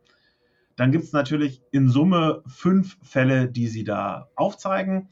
[0.76, 5.08] Dann gibt es natürlich in Summe fünf Fälle, die Sie da aufzeigen.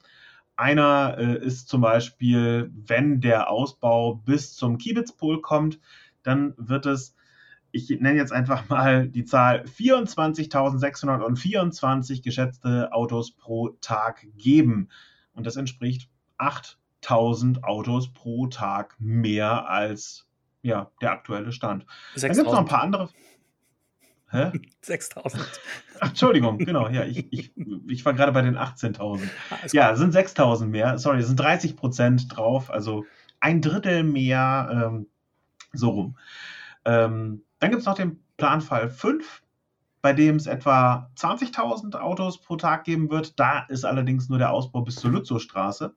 [0.56, 5.80] Einer äh, ist zum Beispiel, wenn der Ausbau bis zum Kiebitzpol kommt,
[6.22, 7.16] dann wird es,
[7.72, 14.90] ich nenne jetzt einfach mal die Zahl 24.624 geschätzte Autos pro Tag geben.
[15.32, 20.26] Und das entspricht 8 1000 Autos pro Tag mehr als
[20.62, 21.84] ja, der aktuelle Stand.
[22.14, 23.10] Dann gibt es noch ein paar andere.
[24.34, 24.50] Hä?
[24.82, 25.42] 6000.
[26.00, 27.52] Entschuldigung, genau, ja, ich, ich,
[27.86, 29.20] ich war gerade bei den 18.000.
[29.50, 33.04] Ah, ja, sind 6000 mehr, sorry, sind 30 Prozent drauf, also
[33.38, 35.06] ein Drittel mehr, ähm,
[35.72, 36.18] so rum.
[36.84, 39.42] Ähm, dann gibt es noch den Planfall 5,
[40.02, 43.38] bei dem es etwa 20.000 Autos pro Tag geben wird.
[43.38, 45.94] Da ist allerdings nur der Ausbau bis zur Lützowstraße.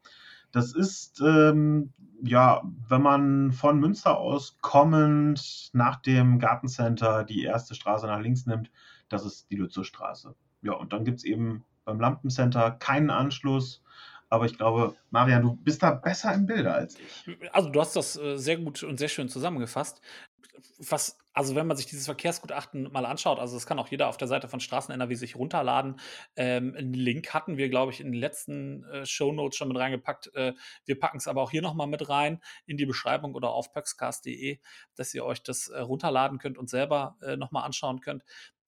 [0.52, 1.91] Das ist, ähm,
[2.23, 8.45] ja, wenn man von Münster aus kommend nach dem Gartencenter die erste Straße nach links
[8.45, 8.71] nimmt,
[9.10, 10.36] das ist die Lützowstraße.
[10.62, 13.84] Ja, und dann gibt es eben beim Lampencenter keinen Anschluss.
[14.30, 17.38] Aber ich glaube, Marian, du bist da besser im Bilde als ich.
[17.53, 20.01] Also du hast das äh, sehr gut und sehr schön zusammengefasst.
[20.80, 24.17] Was also wenn man sich dieses Verkehrsgutachten mal anschaut, also das kann auch jeder auf
[24.17, 26.00] der Seite von Straßen NRW sich runterladen.
[26.36, 30.34] Ähm, einen Link hatten wir, glaube ich, in den letzten äh, Shownotes schon mit reingepackt.
[30.34, 33.71] Äh, wir packen es aber auch hier nochmal mit rein in die Beschreibung oder auf
[33.71, 34.58] pöxcast.de,
[34.95, 38.23] dass ihr euch das äh, runterladen könnt und selber äh, nochmal anschauen könnt.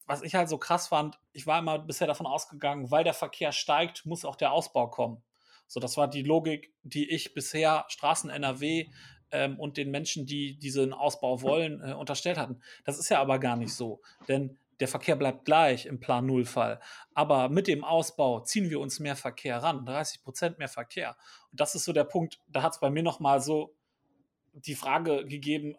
[0.06, 3.52] Was ich halt so krass fand, ich war immer bisher davon ausgegangen, weil der Verkehr
[3.52, 5.24] steigt, muss auch der Ausbau kommen.
[5.66, 8.92] So, das war die Logik, die ich bisher Straßen NRW
[9.32, 12.62] ähm, und den Menschen, die diesen Ausbau wollen, äh, unterstellt hatten.
[12.86, 16.80] Das ist ja aber gar nicht so, denn der Verkehr bleibt gleich im Plan Null-Fall.
[17.14, 21.18] Aber mit dem Ausbau ziehen wir uns mehr Verkehr ran, 30 Prozent mehr Verkehr.
[21.52, 23.76] Und das ist so der Punkt, da hat es bei mir nochmal so
[24.54, 25.76] die Frage gegeben,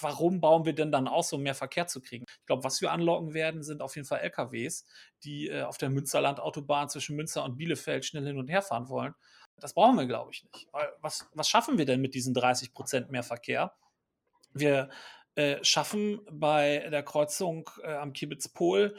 [0.00, 2.24] warum bauen wir denn dann aus, um mehr Verkehr zu kriegen?
[2.40, 4.86] Ich glaube, was wir anlocken werden, sind auf jeden Fall LKWs,
[5.24, 9.14] die äh, auf der Münsterland-Autobahn zwischen Münster und Bielefeld schnell hin und her fahren wollen.
[9.60, 10.68] Das brauchen wir, glaube ich, nicht.
[11.00, 13.74] Was, was schaffen wir denn mit diesen 30 Prozent mehr Verkehr?
[14.52, 14.90] Wir
[15.36, 18.96] äh, schaffen bei der Kreuzung äh, am Kiebitz Pol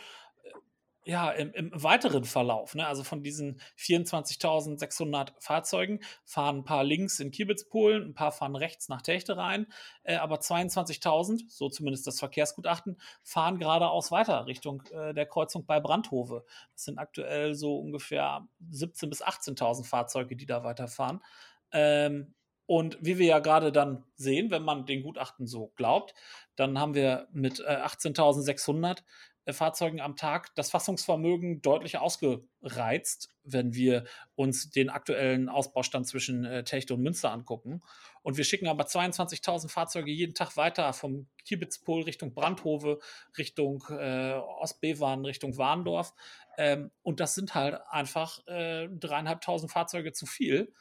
[1.05, 7.19] ja, im, im weiteren Verlauf, ne, also von diesen 24.600 Fahrzeugen, fahren ein paar links
[7.19, 9.67] in Kiebitzpolen, ein paar fahren rechts nach Techte rein,
[10.03, 15.79] äh, aber 22.000, so zumindest das Verkehrsgutachten, fahren geradeaus weiter Richtung äh, der Kreuzung bei
[15.79, 16.43] Brandhove.
[16.73, 21.21] Das sind aktuell so ungefähr 17.000 bis 18.000 Fahrzeuge, die da weiterfahren.
[21.71, 22.33] Ähm,
[22.67, 26.15] und wie wir ja gerade dann sehen, wenn man den Gutachten so glaubt,
[26.55, 29.01] dann haben wir mit äh, 18.600 äh,
[29.53, 34.05] Fahrzeugen am Tag das Fassungsvermögen deutlich ausgereizt, wenn wir
[34.35, 37.81] uns den aktuellen Ausbaustand zwischen äh, Techte und Münster angucken.
[38.23, 42.99] Und wir schicken aber 22.000 Fahrzeuge jeden Tag weiter vom Kiebitzpol Richtung Brandhove,
[43.37, 46.13] Richtung äh, Ostbevern, Richtung Warndorf.
[46.57, 50.73] Ähm, und das sind halt einfach äh, dreieinhalbtausend Fahrzeuge zu viel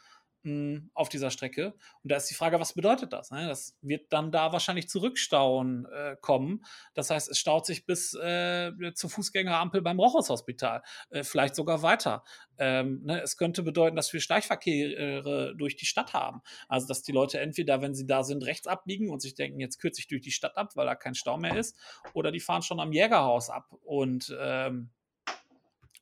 [0.92, 1.74] auf dieser Strecke.
[2.02, 3.30] Und da ist die Frage, was bedeutet das?
[3.30, 3.46] Ne?
[3.48, 6.64] Das wird dann da wahrscheinlich zurückstauen äh, kommen.
[6.92, 12.24] Das heißt, es staut sich bis äh, zur Fußgängerampel beim Rochhaushospital, äh, vielleicht sogar weiter.
[12.58, 13.22] Ähm, ne?
[13.22, 16.42] Es könnte bedeuten, dass wir Schleichverkehre durch die Stadt haben.
[16.68, 19.78] Also, dass die Leute entweder, wenn sie da sind, rechts abbiegen und sich denken, jetzt
[19.78, 21.76] kürze ich durch die Stadt ab, weil da kein Stau mehr ist,
[22.12, 24.90] oder die fahren schon am Jägerhaus ab und ähm,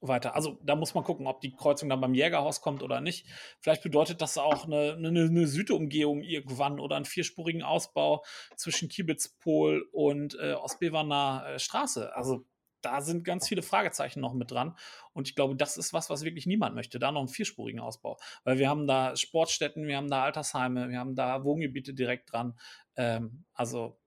[0.02, 0.34] weiter.
[0.34, 3.26] Also da muss man gucken, ob die Kreuzung dann beim Jägerhaus kommt oder nicht.
[3.60, 8.24] Vielleicht bedeutet das auch eine, eine, eine Südumgehung irgendwann oder einen vierspurigen Ausbau
[8.56, 12.14] zwischen Kiebitzpol und äh, Ostbeverner äh, Straße.
[12.14, 12.44] Also
[12.82, 14.76] da sind ganz viele Fragezeichen noch mit dran.
[15.12, 16.98] Und ich glaube, das ist was, was wirklich niemand möchte.
[16.98, 18.18] Da noch einen vierspurigen Ausbau.
[18.44, 22.58] Weil wir haben da Sportstätten, wir haben da Altersheime, wir haben da Wohngebiete direkt dran.
[22.96, 23.98] Ähm, also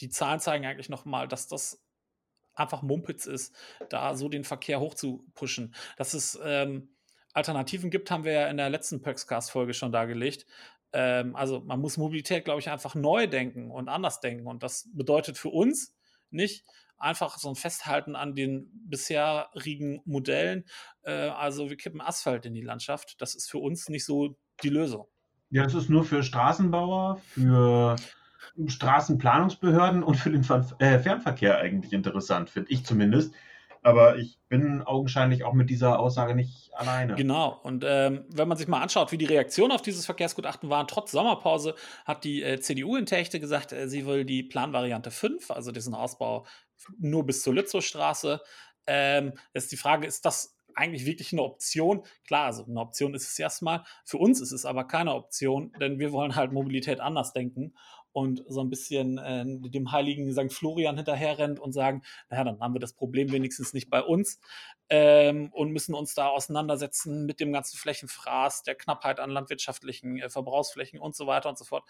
[0.00, 1.82] die Zahlen zeigen eigentlich nochmal, dass das
[2.54, 3.54] einfach Mumpitz ist,
[3.88, 5.74] da so den Verkehr hoch zu pushen.
[5.96, 6.90] Dass es ähm,
[7.32, 10.46] Alternativen gibt, haben wir ja in der letzten Pöxcast-Folge schon dargelegt.
[10.92, 14.46] Ähm, also man muss Mobilität, glaube ich, einfach neu denken und anders denken.
[14.46, 15.94] Und das bedeutet für uns
[16.30, 16.64] nicht
[16.98, 20.64] einfach so ein Festhalten an den bisherigen Modellen.
[21.02, 23.20] Äh, also wir kippen Asphalt in die Landschaft.
[23.20, 25.06] Das ist für uns nicht so die Lösung.
[25.50, 27.96] Ja, das ist nur für Straßenbauer, für
[28.66, 30.42] Straßenplanungsbehörden und für den
[30.78, 33.34] äh, Fernverkehr eigentlich interessant, finde ich zumindest.
[33.84, 37.16] Aber ich bin augenscheinlich auch mit dieser Aussage nicht alleine.
[37.16, 37.60] Genau.
[37.64, 41.10] Und ähm, wenn man sich mal anschaut, wie die Reaktionen auf dieses Verkehrsgutachten waren, trotz
[41.10, 41.74] Sommerpause
[42.04, 45.94] hat die äh, CDU in Techte gesagt, äh, sie will die Planvariante 5, also diesen
[45.94, 46.46] Ausbau
[46.98, 48.40] nur bis zur Lützowstraße.
[48.86, 52.04] Ähm, ist die Frage, ist das eigentlich wirklich eine Option.
[52.26, 53.84] Klar, also eine Option ist es erstmal.
[54.04, 57.74] Für uns ist es aber keine Option, denn wir wollen halt Mobilität anders denken
[58.12, 60.52] und so ein bisschen äh, dem heiligen St.
[60.52, 64.38] Florian hinterherrennt und sagen, naja, dann haben wir das Problem wenigstens nicht bei uns
[64.88, 70.28] ähm, und müssen uns da auseinandersetzen mit dem ganzen Flächenfraß, der Knappheit an landwirtschaftlichen äh,
[70.28, 71.84] Verbrauchsflächen und so weiter und so fort.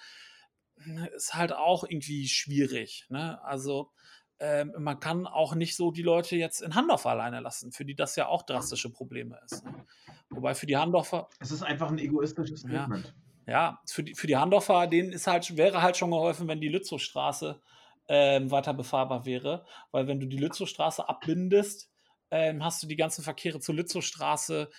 [1.14, 3.06] Ist halt auch irgendwie schwierig.
[3.08, 3.42] Ne?
[3.44, 3.90] Also
[4.38, 7.94] ähm, man kann auch nicht so die Leute jetzt in Handorf alleine lassen, für die
[7.94, 9.64] das ja auch drastische Probleme ist.
[9.64, 9.86] Ne?
[10.30, 11.28] Wobei für die Handorfer.
[11.38, 13.06] Es ist einfach ein egoistisches Statement.
[13.06, 13.12] Ja,
[13.46, 16.68] ja, für die, für die Handorfer, denen ist halt, wäre halt schon geholfen, wenn die
[16.68, 17.60] Lützowstraße
[18.08, 19.64] ähm, weiter befahrbar wäre.
[19.90, 21.90] Weil wenn du die Lützowstraße abbindest,
[22.30, 24.70] ähm, hast du die ganzen Verkehre zur Lützowstraße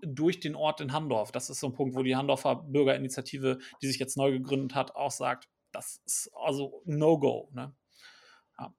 [0.00, 1.32] durch den Ort in Handorf.
[1.32, 4.94] Das ist so ein Punkt, wo die Handorfer Bürgerinitiative, die sich jetzt neu gegründet hat,
[4.94, 7.50] auch sagt, das ist also No-Go.
[7.52, 7.74] Ne?
[8.58, 8.74] Ja.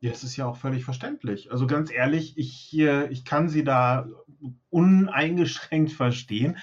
[0.00, 1.50] ja, das ist ja auch völlig verständlich.
[1.50, 4.08] Also ganz ehrlich, ich, ich kann sie da
[4.70, 6.58] uneingeschränkt verstehen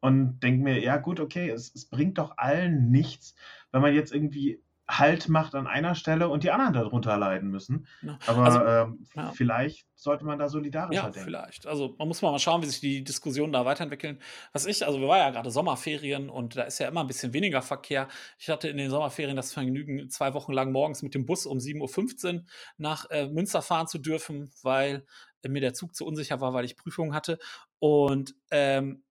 [0.00, 3.34] und denke mir, ja gut, okay, es, es bringt doch allen nichts,
[3.72, 7.86] wenn man jetzt irgendwie Halt macht an einer Stelle und die anderen darunter leiden müssen.
[8.00, 8.18] Ja.
[8.26, 9.32] Aber also, ähm, ja.
[9.32, 11.26] vielleicht sollte man da solidarischer ja, denken.
[11.26, 11.66] vielleicht.
[11.66, 14.18] Also man muss mal schauen, wie sich die Diskussionen da weiterentwickeln.
[14.54, 17.34] Was ich, also wir waren ja gerade Sommerferien und da ist ja immer ein bisschen
[17.34, 18.08] weniger Verkehr.
[18.38, 21.58] Ich hatte in den Sommerferien das Vergnügen, zwei Wochen lang morgens mit dem Bus um
[21.58, 22.44] 7.15 Uhr
[22.78, 25.04] nach äh, Münster fahren zu dürfen, weil
[25.42, 27.38] äh, mir der Zug zu unsicher war, weil ich Prüfungen hatte.
[27.78, 29.02] Und ähm,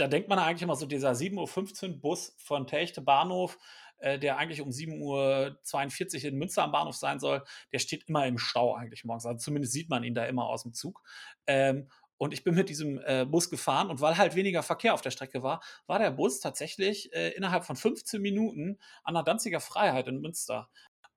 [0.00, 3.58] da denkt man eigentlich immer so, dieser 7.15 Uhr Bus von Techte Bahnhof,
[3.98, 8.26] äh, der eigentlich um 7.42 Uhr in Münster am Bahnhof sein soll, der steht immer
[8.26, 9.26] im Stau eigentlich morgens.
[9.26, 11.02] Also zumindest sieht man ihn da immer aus dem Zug.
[11.46, 15.00] Ähm, und ich bin mit diesem äh, Bus gefahren und weil halt weniger Verkehr auf
[15.00, 19.60] der Strecke war, war der Bus tatsächlich äh, innerhalb von 15 Minuten an der Danziger
[19.60, 20.68] Freiheit in Münster.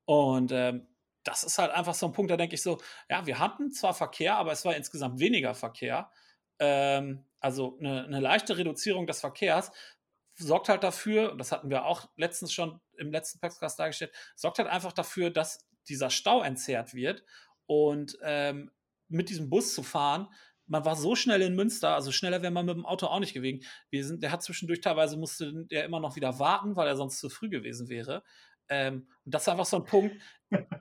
[0.06, 0.88] Und ähm,
[1.24, 3.94] das ist halt einfach so ein Punkt, da denke ich so, ja, wir hatten zwar
[3.94, 6.10] Verkehr, aber es war insgesamt weniger Verkehr.
[6.60, 9.72] Ähm, also eine, eine, leichte Reduzierung des Verkehrs
[10.36, 14.70] sorgt halt dafür, das hatten wir auch letztens schon im letzten Podcast dargestellt, sorgt halt
[14.70, 17.24] einfach dafür, dass dieser Stau entzerrt wird
[17.66, 18.72] und ähm,
[19.10, 20.28] mit diesem Bus zu fahren,
[20.66, 23.34] man war so schnell in Münster, also schneller wäre man mit dem Auto auch nicht
[23.34, 23.66] gewesen.
[23.90, 27.20] Wir sind, der hat zwischendurch teilweise musste der immer noch wieder warten, weil er sonst
[27.20, 28.24] zu früh gewesen wäre.
[28.70, 30.16] Ähm, und das ist einfach so ein Punkt,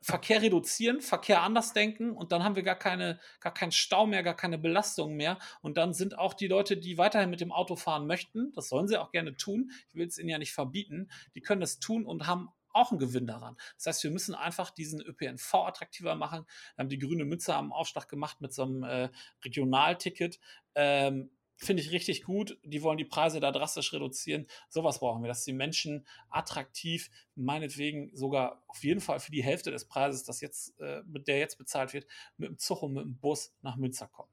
[0.03, 4.23] Verkehr reduzieren, Verkehr anders denken und dann haben wir gar keine, gar keinen Stau mehr,
[4.23, 5.39] gar keine Belastung mehr.
[5.61, 8.89] Und dann sind auch die Leute, die weiterhin mit dem Auto fahren möchten, das sollen
[8.89, 12.07] sie auch gerne tun, ich will es ihnen ja nicht verbieten, die können das tun
[12.07, 13.57] und haben auch einen Gewinn daran.
[13.77, 16.47] Das heißt, wir müssen einfach diesen ÖPNV attraktiver machen.
[16.75, 19.11] Wir haben die grüne Mütze am Aufschlag gemacht mit so einem äh,
[19.45, 20.41] Regionalticket.
[20.75, 21.31] Ähm,
[21.63, 22.59] Finde ich richtig gut.
[22.65, 24.47] Die wollen die Preise da drastisch reduzieren.
[24.69, 29.71] Sowas brauchen wir, dass die Menschen attraktiv, meinetwegen sogar auf jeden Fall für die Hälfte
[29.71, 33.05] des Preises, das jetzt, äh, mit der jetzt bezahlt wird, mit dem Zug und mit
[33.05, 34.29] dem Bus nach Münster kommen.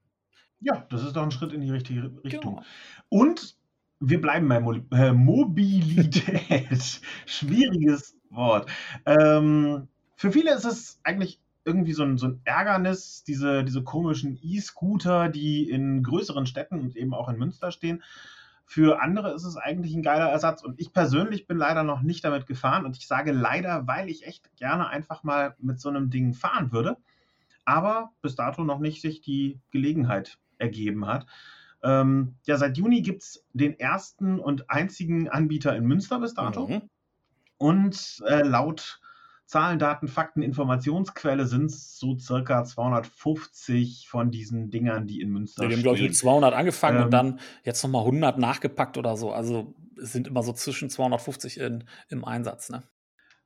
[0.60, 2.56] Ja, das ist doch ein Schritt in die richtige Richtung.
[2.56, 2.64] Genau.
[3.10, 3.56] Und
[4.00, 7.02] wir bleiben bei Mo äh, Mobilität.
[7.28, 8.72] Schwieriges Wort.
[9.06, 14.40] Ähm, für viele ist es eigentlich irgendwie so ein, so ein Ärgernis, diese, diese komischen
[14.42, 18.04] E-Scooter, die in größeren Städten und eben auch in Münster stehen.
[18.66, 20.64] Für andere ist es eigentlich ein geiler Ersatz.
[20.64, 22.86] Und ich persönlich bin leider noch nicht damit gefahren.
[22.86, 26.72] Und ich sage leider, weil ich echt gerne einfach mal mit so einem Ding fahren
[26.72, 26.98] würde.
[27.66, 31.26] Aber bis dato noch nicht sich die Gelegenheit ergeben hat.
[31.82, 36.68] Ähm, ja, seit Juni gibt es den ersten und einzigen Anbieter in Münster bis dato.
[36.68, 36.82] Mhm.
[37.58, 39.02] Und äh, laut
[39.50, 45.64] Zahlen, Daten, Fakten, Informationsquelle sind es so circa 250 von diesen Dingern, die in Münster
[45.64, 49.00] ja, die haben, glaube ich, mit 200 angefangen ähm, und dann jetzt nochmal 100 nachgepackt
[49.00, 49.32] oder so.
[49.32, 52.70] Also es sind immer so zwischen 250 in, im Einsatz.
[52.70, 52.84] Ne?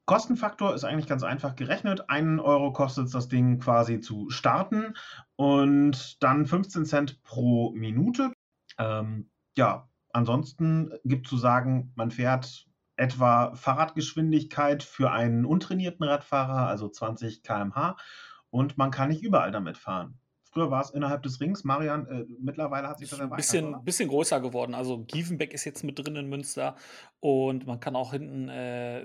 [0.04, 2.10] Kostenfaktor ist eigentlich ganz einfach gerechnet.
[2.10, 4.96] Einen Euro kostet es das Ding quasi zu starten
[5.38, 8.34] und dann 15 Cent pro Minute.
[8.78, 16.90] Ähm, ja, ansonsten gibt zu sagen, man fährt etwa Fahrradgeschwindigkeit für einen untrainierten Radfahrer, also
[16.90, 17.98] 20 km/h.
[18.50, 20.20] Und man kann nicht überall damit fahren.
[20.54, 21.64] Früher war es innerhalb des Rings.
[21.64, 23.38] Marian, äh, mittlerweile hat sich das erweitert.
[23.38, 24.76] Bisschen, bisschen größer geworden.
[24.76, 26.76] Also Gievenbeck ist jetzt mit drin in Münster
[27.20, 29.04] und man kann auch hinten äh,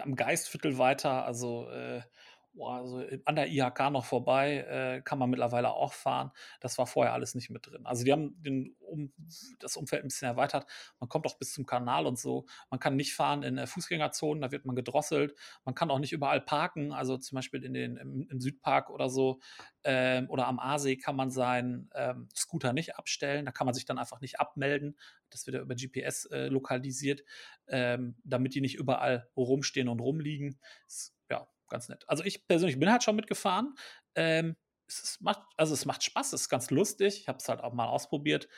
[0.00, 2.00] am Geistviertel weiter, also äh,
[2.64, 6.30] also an der IHK noch vorbei, äh, kann man mittlerweile auch fahren.
[6.60, 7.86] Das war vorher alles nicht mit drin.
[7.86, 9.12] Also die haben den, um,
[9.58, 10.66] das Umfeld ein bisschen erweitert.
[11.00, 12.46] Man kommt auch bis zum Kanal und so.
[12.70, 15.34] Man kann nicht fahren in äh, Fußgängerzonen, da wird man gedrosselt.
[15.64, 19.08] Man kann auch nicht überall parken, also zum Beispiel in den, im, im Südpark oder
[19.08, 19.40] so
[19.84, 23.46] ähm, oder am Aasee kann man seinen ähm, Scooter nicht abstellen.
[23.46, 24.98] Da kann man sich dann einfach nicht abmelden.
[25.30, 27.22] Das wird ja über GPS äh, lokalisiert,
[27.68, 30.58] ähm, damit die nicht überall rumstehen und rumliegen.
[30.86, 31.15] Das
[31.68, 32.04] ganz nett.
[32.08, 33.74] Also ich persönlich bin halt schon mitgefahren.
[34.14, 34.56] Ähm,
[34.88, 37.20] es macht, also es macht Spaß, es ist ganz lustig.
[37.20, 38.48] Ich habe es halt auch mal ausprobiert,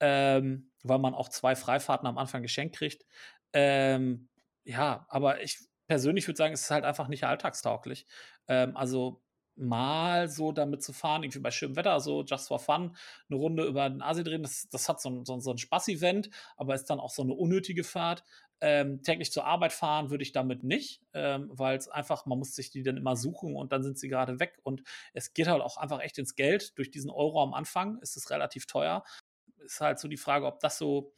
[0.00, 3.04] ähm, weil man auch zwei Freifahrten am Anfang geschenkt kriegt.
[3.52, 4.28] Ähm,
[4.64, 8.06] ja, aber ich persönlich würde sagen, es ist halt einfach nicht alltagstauglich.
[8.48, 9.22] Ähm, also
[9.58, 12.96] mal so damit zu fahren, irgendwie bei schönem Wetter, so just for fun,
[13.28, 16.30] eine Runde über den Asi drehen, das, das hat so ein, so, so ein Spaß-Event,
[16.56, 18.24] aber ist dann auch so eine unnötige Fahrt.
[18.60, 22.56] Ähm, täglich zur Arbeit fahren würde ich damit nicht, ähm, weil es einfach, man muss
[22.56, 25.62] sich die dann immer suchen und dann sind sie gerade weg und es geht halt
[25.62, 26.76] auch einfach echt ins Geld.
[26.76, 29.04] Durch diesen Euro am Anfang ist es relativ teuer.
[29.64, 31.12] Ist halt so die Frage, ob das so,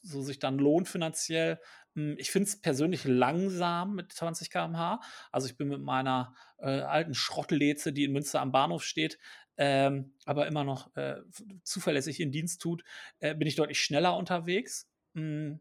[0.00, 1.60] so sich dann lohnt finanziell.
[1.94, 5.00] Hm, ich finde es persönlich langsam mit 20 km/h.
[5.32, 9.18] Also ich bin mit meiner äh, alten Schrottleze, die in Münster am Bahnhof steht,
[9.58, 11.16] ähm, aber immer noch äh,
[11.62, 12.84] zuverlässig in Dienst tut,
[13.18, 14.88] äh, bin ich deutlich schneller unterwegs.
[15.12, 15.60] Mhm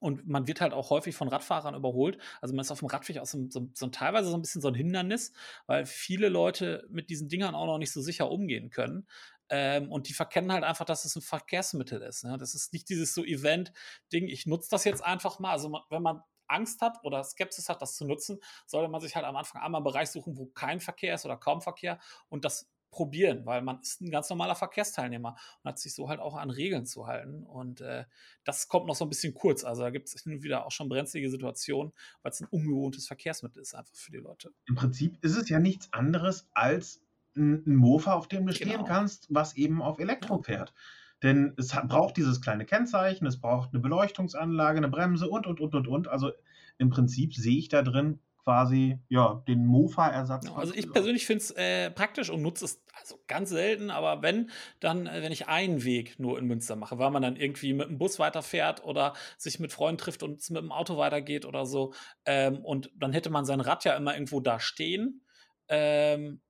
[0.00, 2.18] und man wird halt auch häufig von Radfahrern überholt.
[2.40, 4.68] Also man ist auf dem Radweg auch so, so, so teilweise so ein bisschen so
[4.68, 5.32] ein Hindernis,
[5.66, 9.06] weil viele Leute mit diesen Dingern auch noch nicht so sicher umgehen können.
[9.50, 12.24] Ähm, und die verkennen halt einfach, dass es ein Verkehrsmittel ist.
[12.24, 12.38] Ne?
[12.38, 15.52] Das ist nicht dieses so Event-Ding, ich nutze das jetzt einfach mal.
[15.52, 19.14] Also man, wenn man Angst hat oder Skepsis hat, das zu nutzen, sollte man sich
[19.16, 22.44] halt am Anfang einmal einen Bereich suchen, wo kein Verkehr ist oder kaum Verkehr und
[22.44, 26.36] das probieren, weil man ist ein ganz normaler Verkehrsteilnehmer und hat sich so halt auch
[26.36, 27.44] an Regeln zu halten.
[27.44, 28.04] Und äh,
[28.44, 29.64] das kommt noch so ein bisschen kurz.
[29.64, 33.06] Also da gibt es hin und wieder auch schon brenzlige Situationen, weil es ein ungewohntes
[33.06, 34.52] Verkehrsmittel ist einfach für die Leute.
[34.66, 37.02] Im Prinzip ist es ja nichts anderes als
[37.36, 38.72] ein, ein Mofa, auf dem du genau.
[38.72, 40.74] stehen kannst, was eben auf Elektro fährt.
[41.22, 45.60] Denn es hat, braucht dieses kleine Kennzeichen, es braucht eine Beleuchtungsanlage, eine Bremse und, und,
[45.60, 46.08] und, und, und.
[46.08, 46.32] Also
[46.78, 48.20] im Prinzip sehe ich da drin
[48.50, 50.44] quasi ja, den Mofa-Ersatz.
[50.44, 54.22] Genau, also ich persönlich finde es äh, praktisch und nutze es also ganz selten, aber
[54.22, 57.72] wenn, dann, äh, wenn ich einen Weg nur in Münster mache, weil man dann irgendwie
[57.72, 61.64] mit dem Bus weiterfährt oder sich mit Freunden trifft und mit dem Auto weitergeht oder
[61.64, 61.94] so.
[62.24, 65.22] Ähm, und dann hätte man sein Rad ja immer irgendwo da stehen.
[65.68, 66.40] Ähm,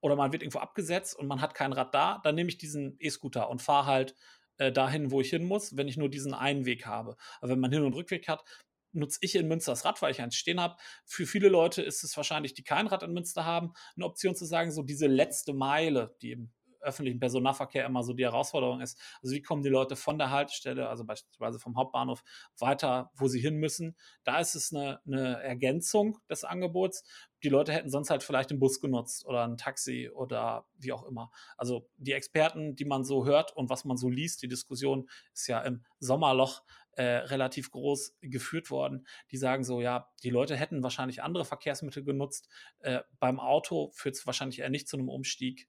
[0.00, 2.96] oder man wird irgendwo abgesetzt und man hat kein Rad da, dann nehme ich diesen
[3.00, 4.14] E-Scooter und fahre halt
[4.56, 7.16] äh, dahin, wo ich hin muss, wenn ich nur diesen einen Weg habe.
[7.42, 8.44] Aber wenn man Hin- und Rückweg hat,
[8.92, 10.76] nutze ich in Münster das Rad, weil ich eins stehen habe.
[11.04, 14.44] Für viele Leute ist es wahrscheinlich, die kein Rad in Münster haben, eine Option zu
[14.44, 19.00] sagen, so diese letzte Meile, die im öffentlichen Personennahverkehr immer so die Herausforderung ist.
[19.22, 22.22] Also wie kommen die Leute von der Haltestelle, also beispielsweise vom Hauptbahnhof,
[22.58, 23.96] weiter, wo sie hin müssen.
[24.24, 27.04] Da ist es eine, eine Ergänzung des Angebots.
[27.42, 31.04] Die Leute hätten sonst halt vielleicht einen Bus genutzt oder ein Taxi oder wie auch
[31.04, 31.30] immer.
[31.56, 35.46] Also die Experten, die man so hört und was man so liest, die Diskussion ist
[35.46, 36.62] ja im Sommerloch
[37.00, 39.06] äh, relativ groß geführt worden.
[39.30, 42.50] Die sagen so, ja, die Leute hätten wahrscheinlich andere Verkehrsmittel genutzt.
[42.80, 45.66] Äh, beim Auto führt es wahrscheinlich eher nicht zu einem Umstieg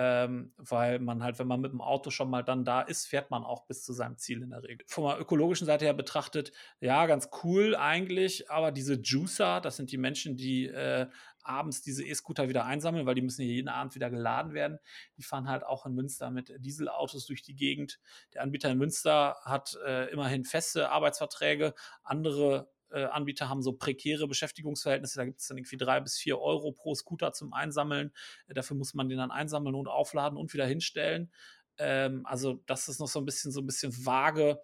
[0.00, 3.32] ähm, weil man halt, wenn man mit dem Auto schon mal dann da ist, fährt
[3.32, 4.86] man auch bis zu seinem Ziel in der Regel.
[4.86, 9.90] Von der ökologischen Seite her betrachtet, ja, ganz cool eigentlich, aber diese Juicer, das sind
[9.90, 11.08] die Menschen, die äh,
[11.48, 14.78] abends diese E-Scooter wieder einsammeln, weil die müssen hier jeden Abend wieder geladen werden.
[15.16, 17.98] Die fahren halt auch in Münster mit Dieselautos durch die Gegend.
[18.34, 24.26] Der Anbieter in Münster hat äh, immerhin feste Arbeitsverträge, andere äh, Anbieter haben so prekäre
[24.28, 25.18] Beschäftigungsverhältnisse.
[25.18, 28.12] Da gibt es dann irgendwie drei bis vier Euro pro Scooter zum Einsammeln.
[28.46, 31.30] Äh, dafür muss man den dann einsammeln und aufladen und wieder hinstellen.
[31.78, 34.60] Ähm, also das ist noch so ein bisschen so ein bisschen vage,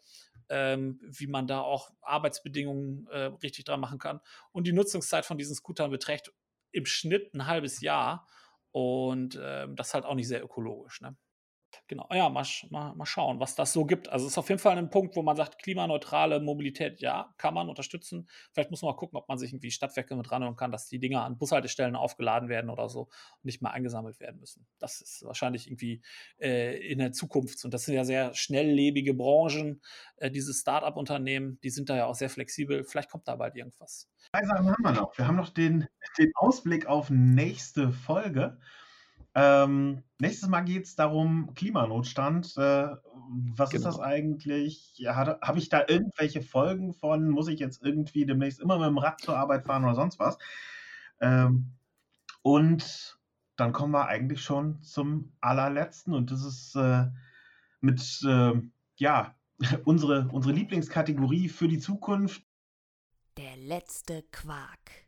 [0.48, 4.20] ähm, wie man da auch Arbeitsbedingungen äh, richtig dran machen kann.
[4.52, 6.32] Und die Nutzungszeit von diesen Scootern beträgt
[6.74, 8.26] im Schnitt ein halbes Jahr.
[8.72, 11.00] Und ähm, das ist halt auch nicht sehr ökologisch.
[11.00, 11.16] Ne?
[11.88, 14.08] Genau, ja, mal, mal, mal schauen, was das so gibt.
[14.08, 17.54] Also es ist auf jeden Fall ein Punkt, wo man sagt, klimaneutrale Mobilität, ja, kann
[17.54, 18.28] man unterstützen.
[18.52, 20.98] Vielleicht muss man mal gucken, ob man sich irgendwie Stadtwerke mit ranholen kann, dass die
[20.98, 24.66] Dinger an Bushaltestellen aufgeladen werden oder so und nicht mehr eingesammelt werden müssen.
[24.78, 26.02] Das ist wahrscheinlich irgendwie
[26.40, 27.64] äh, in der Zukunft.
[27.64, 29.80] Und das sind ja sehr schnelllebige Branchen,
[30.16, 32.84] äh, diese Start-up-Unternehmen, die sind da ja auch sehr flexibel.
[32.84, 34.10] Vielleicht kommt da bald irgendwas.
[34.32, 35.16] Drei Sachen haben wir noch.
[35.18, 35.86] Wir haben noch den,
[36.18, 38.58] den Ausblick auf nächste Folge.
[39.34, 42.56] Ähm, nächstes Mal geht es darum, Klimanotstand.
[42.56, 42.88] Äh,
[43.56, 43.78] was genau.
[43.78, 44.06] ist das genau.
[44.06, 44.92] eigentlich?
[44.96, 47.30] Ja, Habe ich da irgendwelche Folgen von?
[47.30, 50.38] Muss ich jetzt irgendwie demnächst immer mit dem Rad zur Arbeit fahren oder sonst was?
[51.20, 51.72] Ähm,
[52.42, 53.18] und
[53.56, 57.06] dann kommen wir eigentlich schon zum allerletzten und das ist äh,
[57.80, 58.52] mit, äh,
[58.96, 59.34] ja,
[59.84, 62.42] unsere, unsere Lieblingskategorie für die Zukunft.
[63.36, 65.03] Der letzte Quark.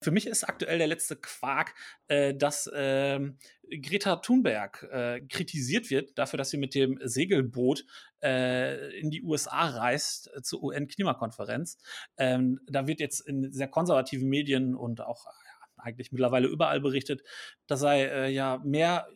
[0.00, 1.74] Für mich ist aktuell der letzte Quark,
[2.06, 3.20] äh, dass äh,
[3.68, 7.84] Greta Thunberg äh, kritisiert wird dafür, dass sie mit dem Segelboot
[8.22, 11.78] äh, in die USA reist äh, zur UN-Klimakonferenz.
[12.16, 17.22] Ähm, da wird jetzt in sehr konservativen Medien und auch ja, eigentlich mittlerweile überall berichtet,
[17.66, 19.08] da sei äh, ja mehr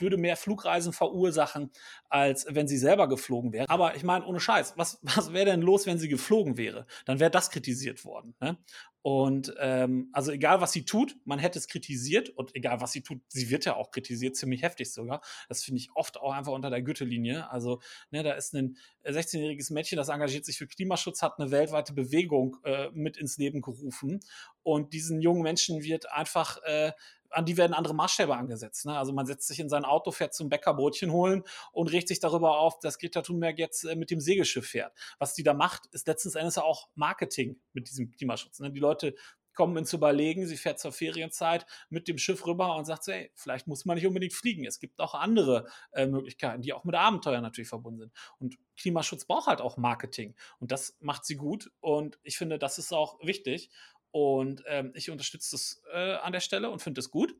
[0.00, 1.70] würde mehr Flugreisen verursachen,
[2.08, 3.68] als wenn sie selber geflogen wäre.
[3.68, 6.86] Aber ich meine, ohne Scheiß, was, was wäre denn los, wenn sie geflogen wäre?
[7.04, 8.34] Dann wäre das kritisiert worden.
[8.40, 8.56] Ne?
[9.02, 13.00] Und ähm, also egal, was sie tut, man hätte es kritisiert und egal, was sie
[13.00, 15.22] tut, sie wird ja auch kritisiert, ziemlich heftig sogar.
[15.48, 17.50] Das finde ich oft auch einfach unter der Gürtellinie.
[17.50, 17.80] Also
[18.10, 22.58] ne, da ist ein 16-jähriges Mädchen, das engagiert sich für Klimaschutz, hat eine weltweite Bewegung
[22.64, 24.20] äh, mit ins Leben gerufen
[24.62, 26.92] und diesen jungen Menschen wird einfach äh,
[27.30, 28.86] an die werden andere Maßstäbe angesetzt.
[28.86, 28.96] Ne?
[28.96, 32.20] Also man setzt sich in sein Auto, fährt zum Bäcker Brötchen holen und regt sich
[32.20, 34.92] darüber auf, dass Greta Thunberg jetzt äh, mit dem Segelschiff fährt.
[35.18, 38.60] Was die da macht, ist letzten Endes auch Marketing mit diesem Klimaschutz.
[38.60, 38.70] Ne?
[38.70, 39.14] Die Leute
[39.54, 43.30] kommen ins Überlegen, sie fährt zur Ferienzeit mit dem Schiff rüber und sagt so, hey,
[43.34, 44.64] vielleicht muss man nicht unbedingt fliegen.
[44.64, 48.12] Es gibt auch andere äh, Möglichkeiten, die auch mit Abenteuer natürlich verbunden sind.
[48.38, 50.34] Und Klimaschutz braucht halt auch Marketing.
[50.60, 51.70] Und das macht sie gut.
[51.80, 53.70] Und ich finde, das ist auch wichtig.
[54.12, 57.34] Und ähm, ich unterstütze das äh, an der Stelle und finde es gut.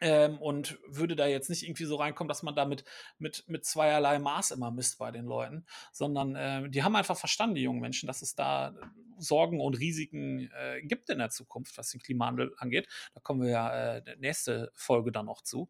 [0.00, 2.84] Ähm, und würde da jetzt nicht irgendwie so reinkommen, dass man damit
[3.18, 7.56] mit, mit zweierlei Maß immer misst bei den Leuten, sondern äh, die haben einfach verstanden,
[7.56, 8.76] die jungen Menschen, dass es da
[9.18, 12.86] Sorgen und Risiken äh, gibt in der Zukunft, was den Klimawandel angeht.
[13.14, 15.68] Da kommen wir ja äh, nächste Folge dann noch zu.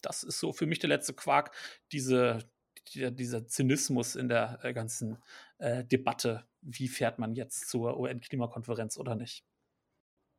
[0.00, 1.56] Das ist so für mich der letzte Quark,
[1.90, 2.48] diese,
[2.92, 5.18] die, dieser Zynismus in der äh, ganzen
[5.58, 9.44] äh, Debatte, wie fährt man jetzt zur UN-Klimakonferenz oder nicht.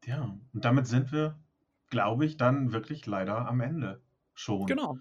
[0.06, 1.40] Ja, und damit sind wir,
[1.90, 4.02] glaube ich, dann wirklich leider am Ende
[4.34, 4.66] schon.
[4.66, 4.98] Genau.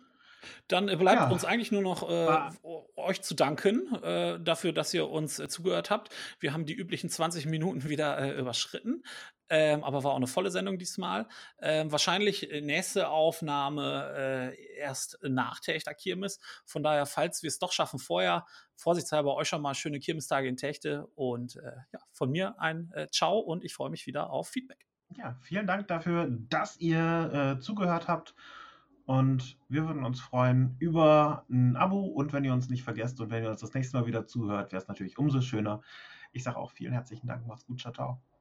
[0.68, 1.30] Dann äh, bleibt ja.
[1.30, 2.50] uns eigentlich nur noch äh,
[2.96, 6.14] euch zu danken äh, dafür, dass ihr uns äh, zugehört habt.
[6.40, 9.05] Wir haben die üblichen 20 Minuten wieder äh, überschritten,
[9.48, 11.28] ähm, aber war auch eine volle Sendung diesmal.
[11.61, 16.40] Ähm, wahrscheinlich äh, nächste Aufnahme erst nach Techter Kirmes.
[16.64, 18.46] Von daher, falls wir es doch schaffen, vorher,
[18.76, 23.64] vorsichtshalber euch schon mal schöne Kirmestage in Techte und ja, von mir ein Ciao und
[23.64, 24.86] ich freue mich wieder auf Feedback.
[25.16, 28.34] Ja, vielen Dank dafür, dass ihr zugehört habt.
[29.06, 33.30] Und wir würden uns freuen über ein Abo und wenn ihr uns nicht vergesst und
[33.30, 35.82] wenn ihr uns das nächste Mal wieder zuhört, wäre es natürlich umso schöner.
[36.32, 37.46] Ich sage auch vielen herzlichen Dank.
[37.46, 37.80] Macht's gut.
[37.80, 38.34] Ciao, ciao.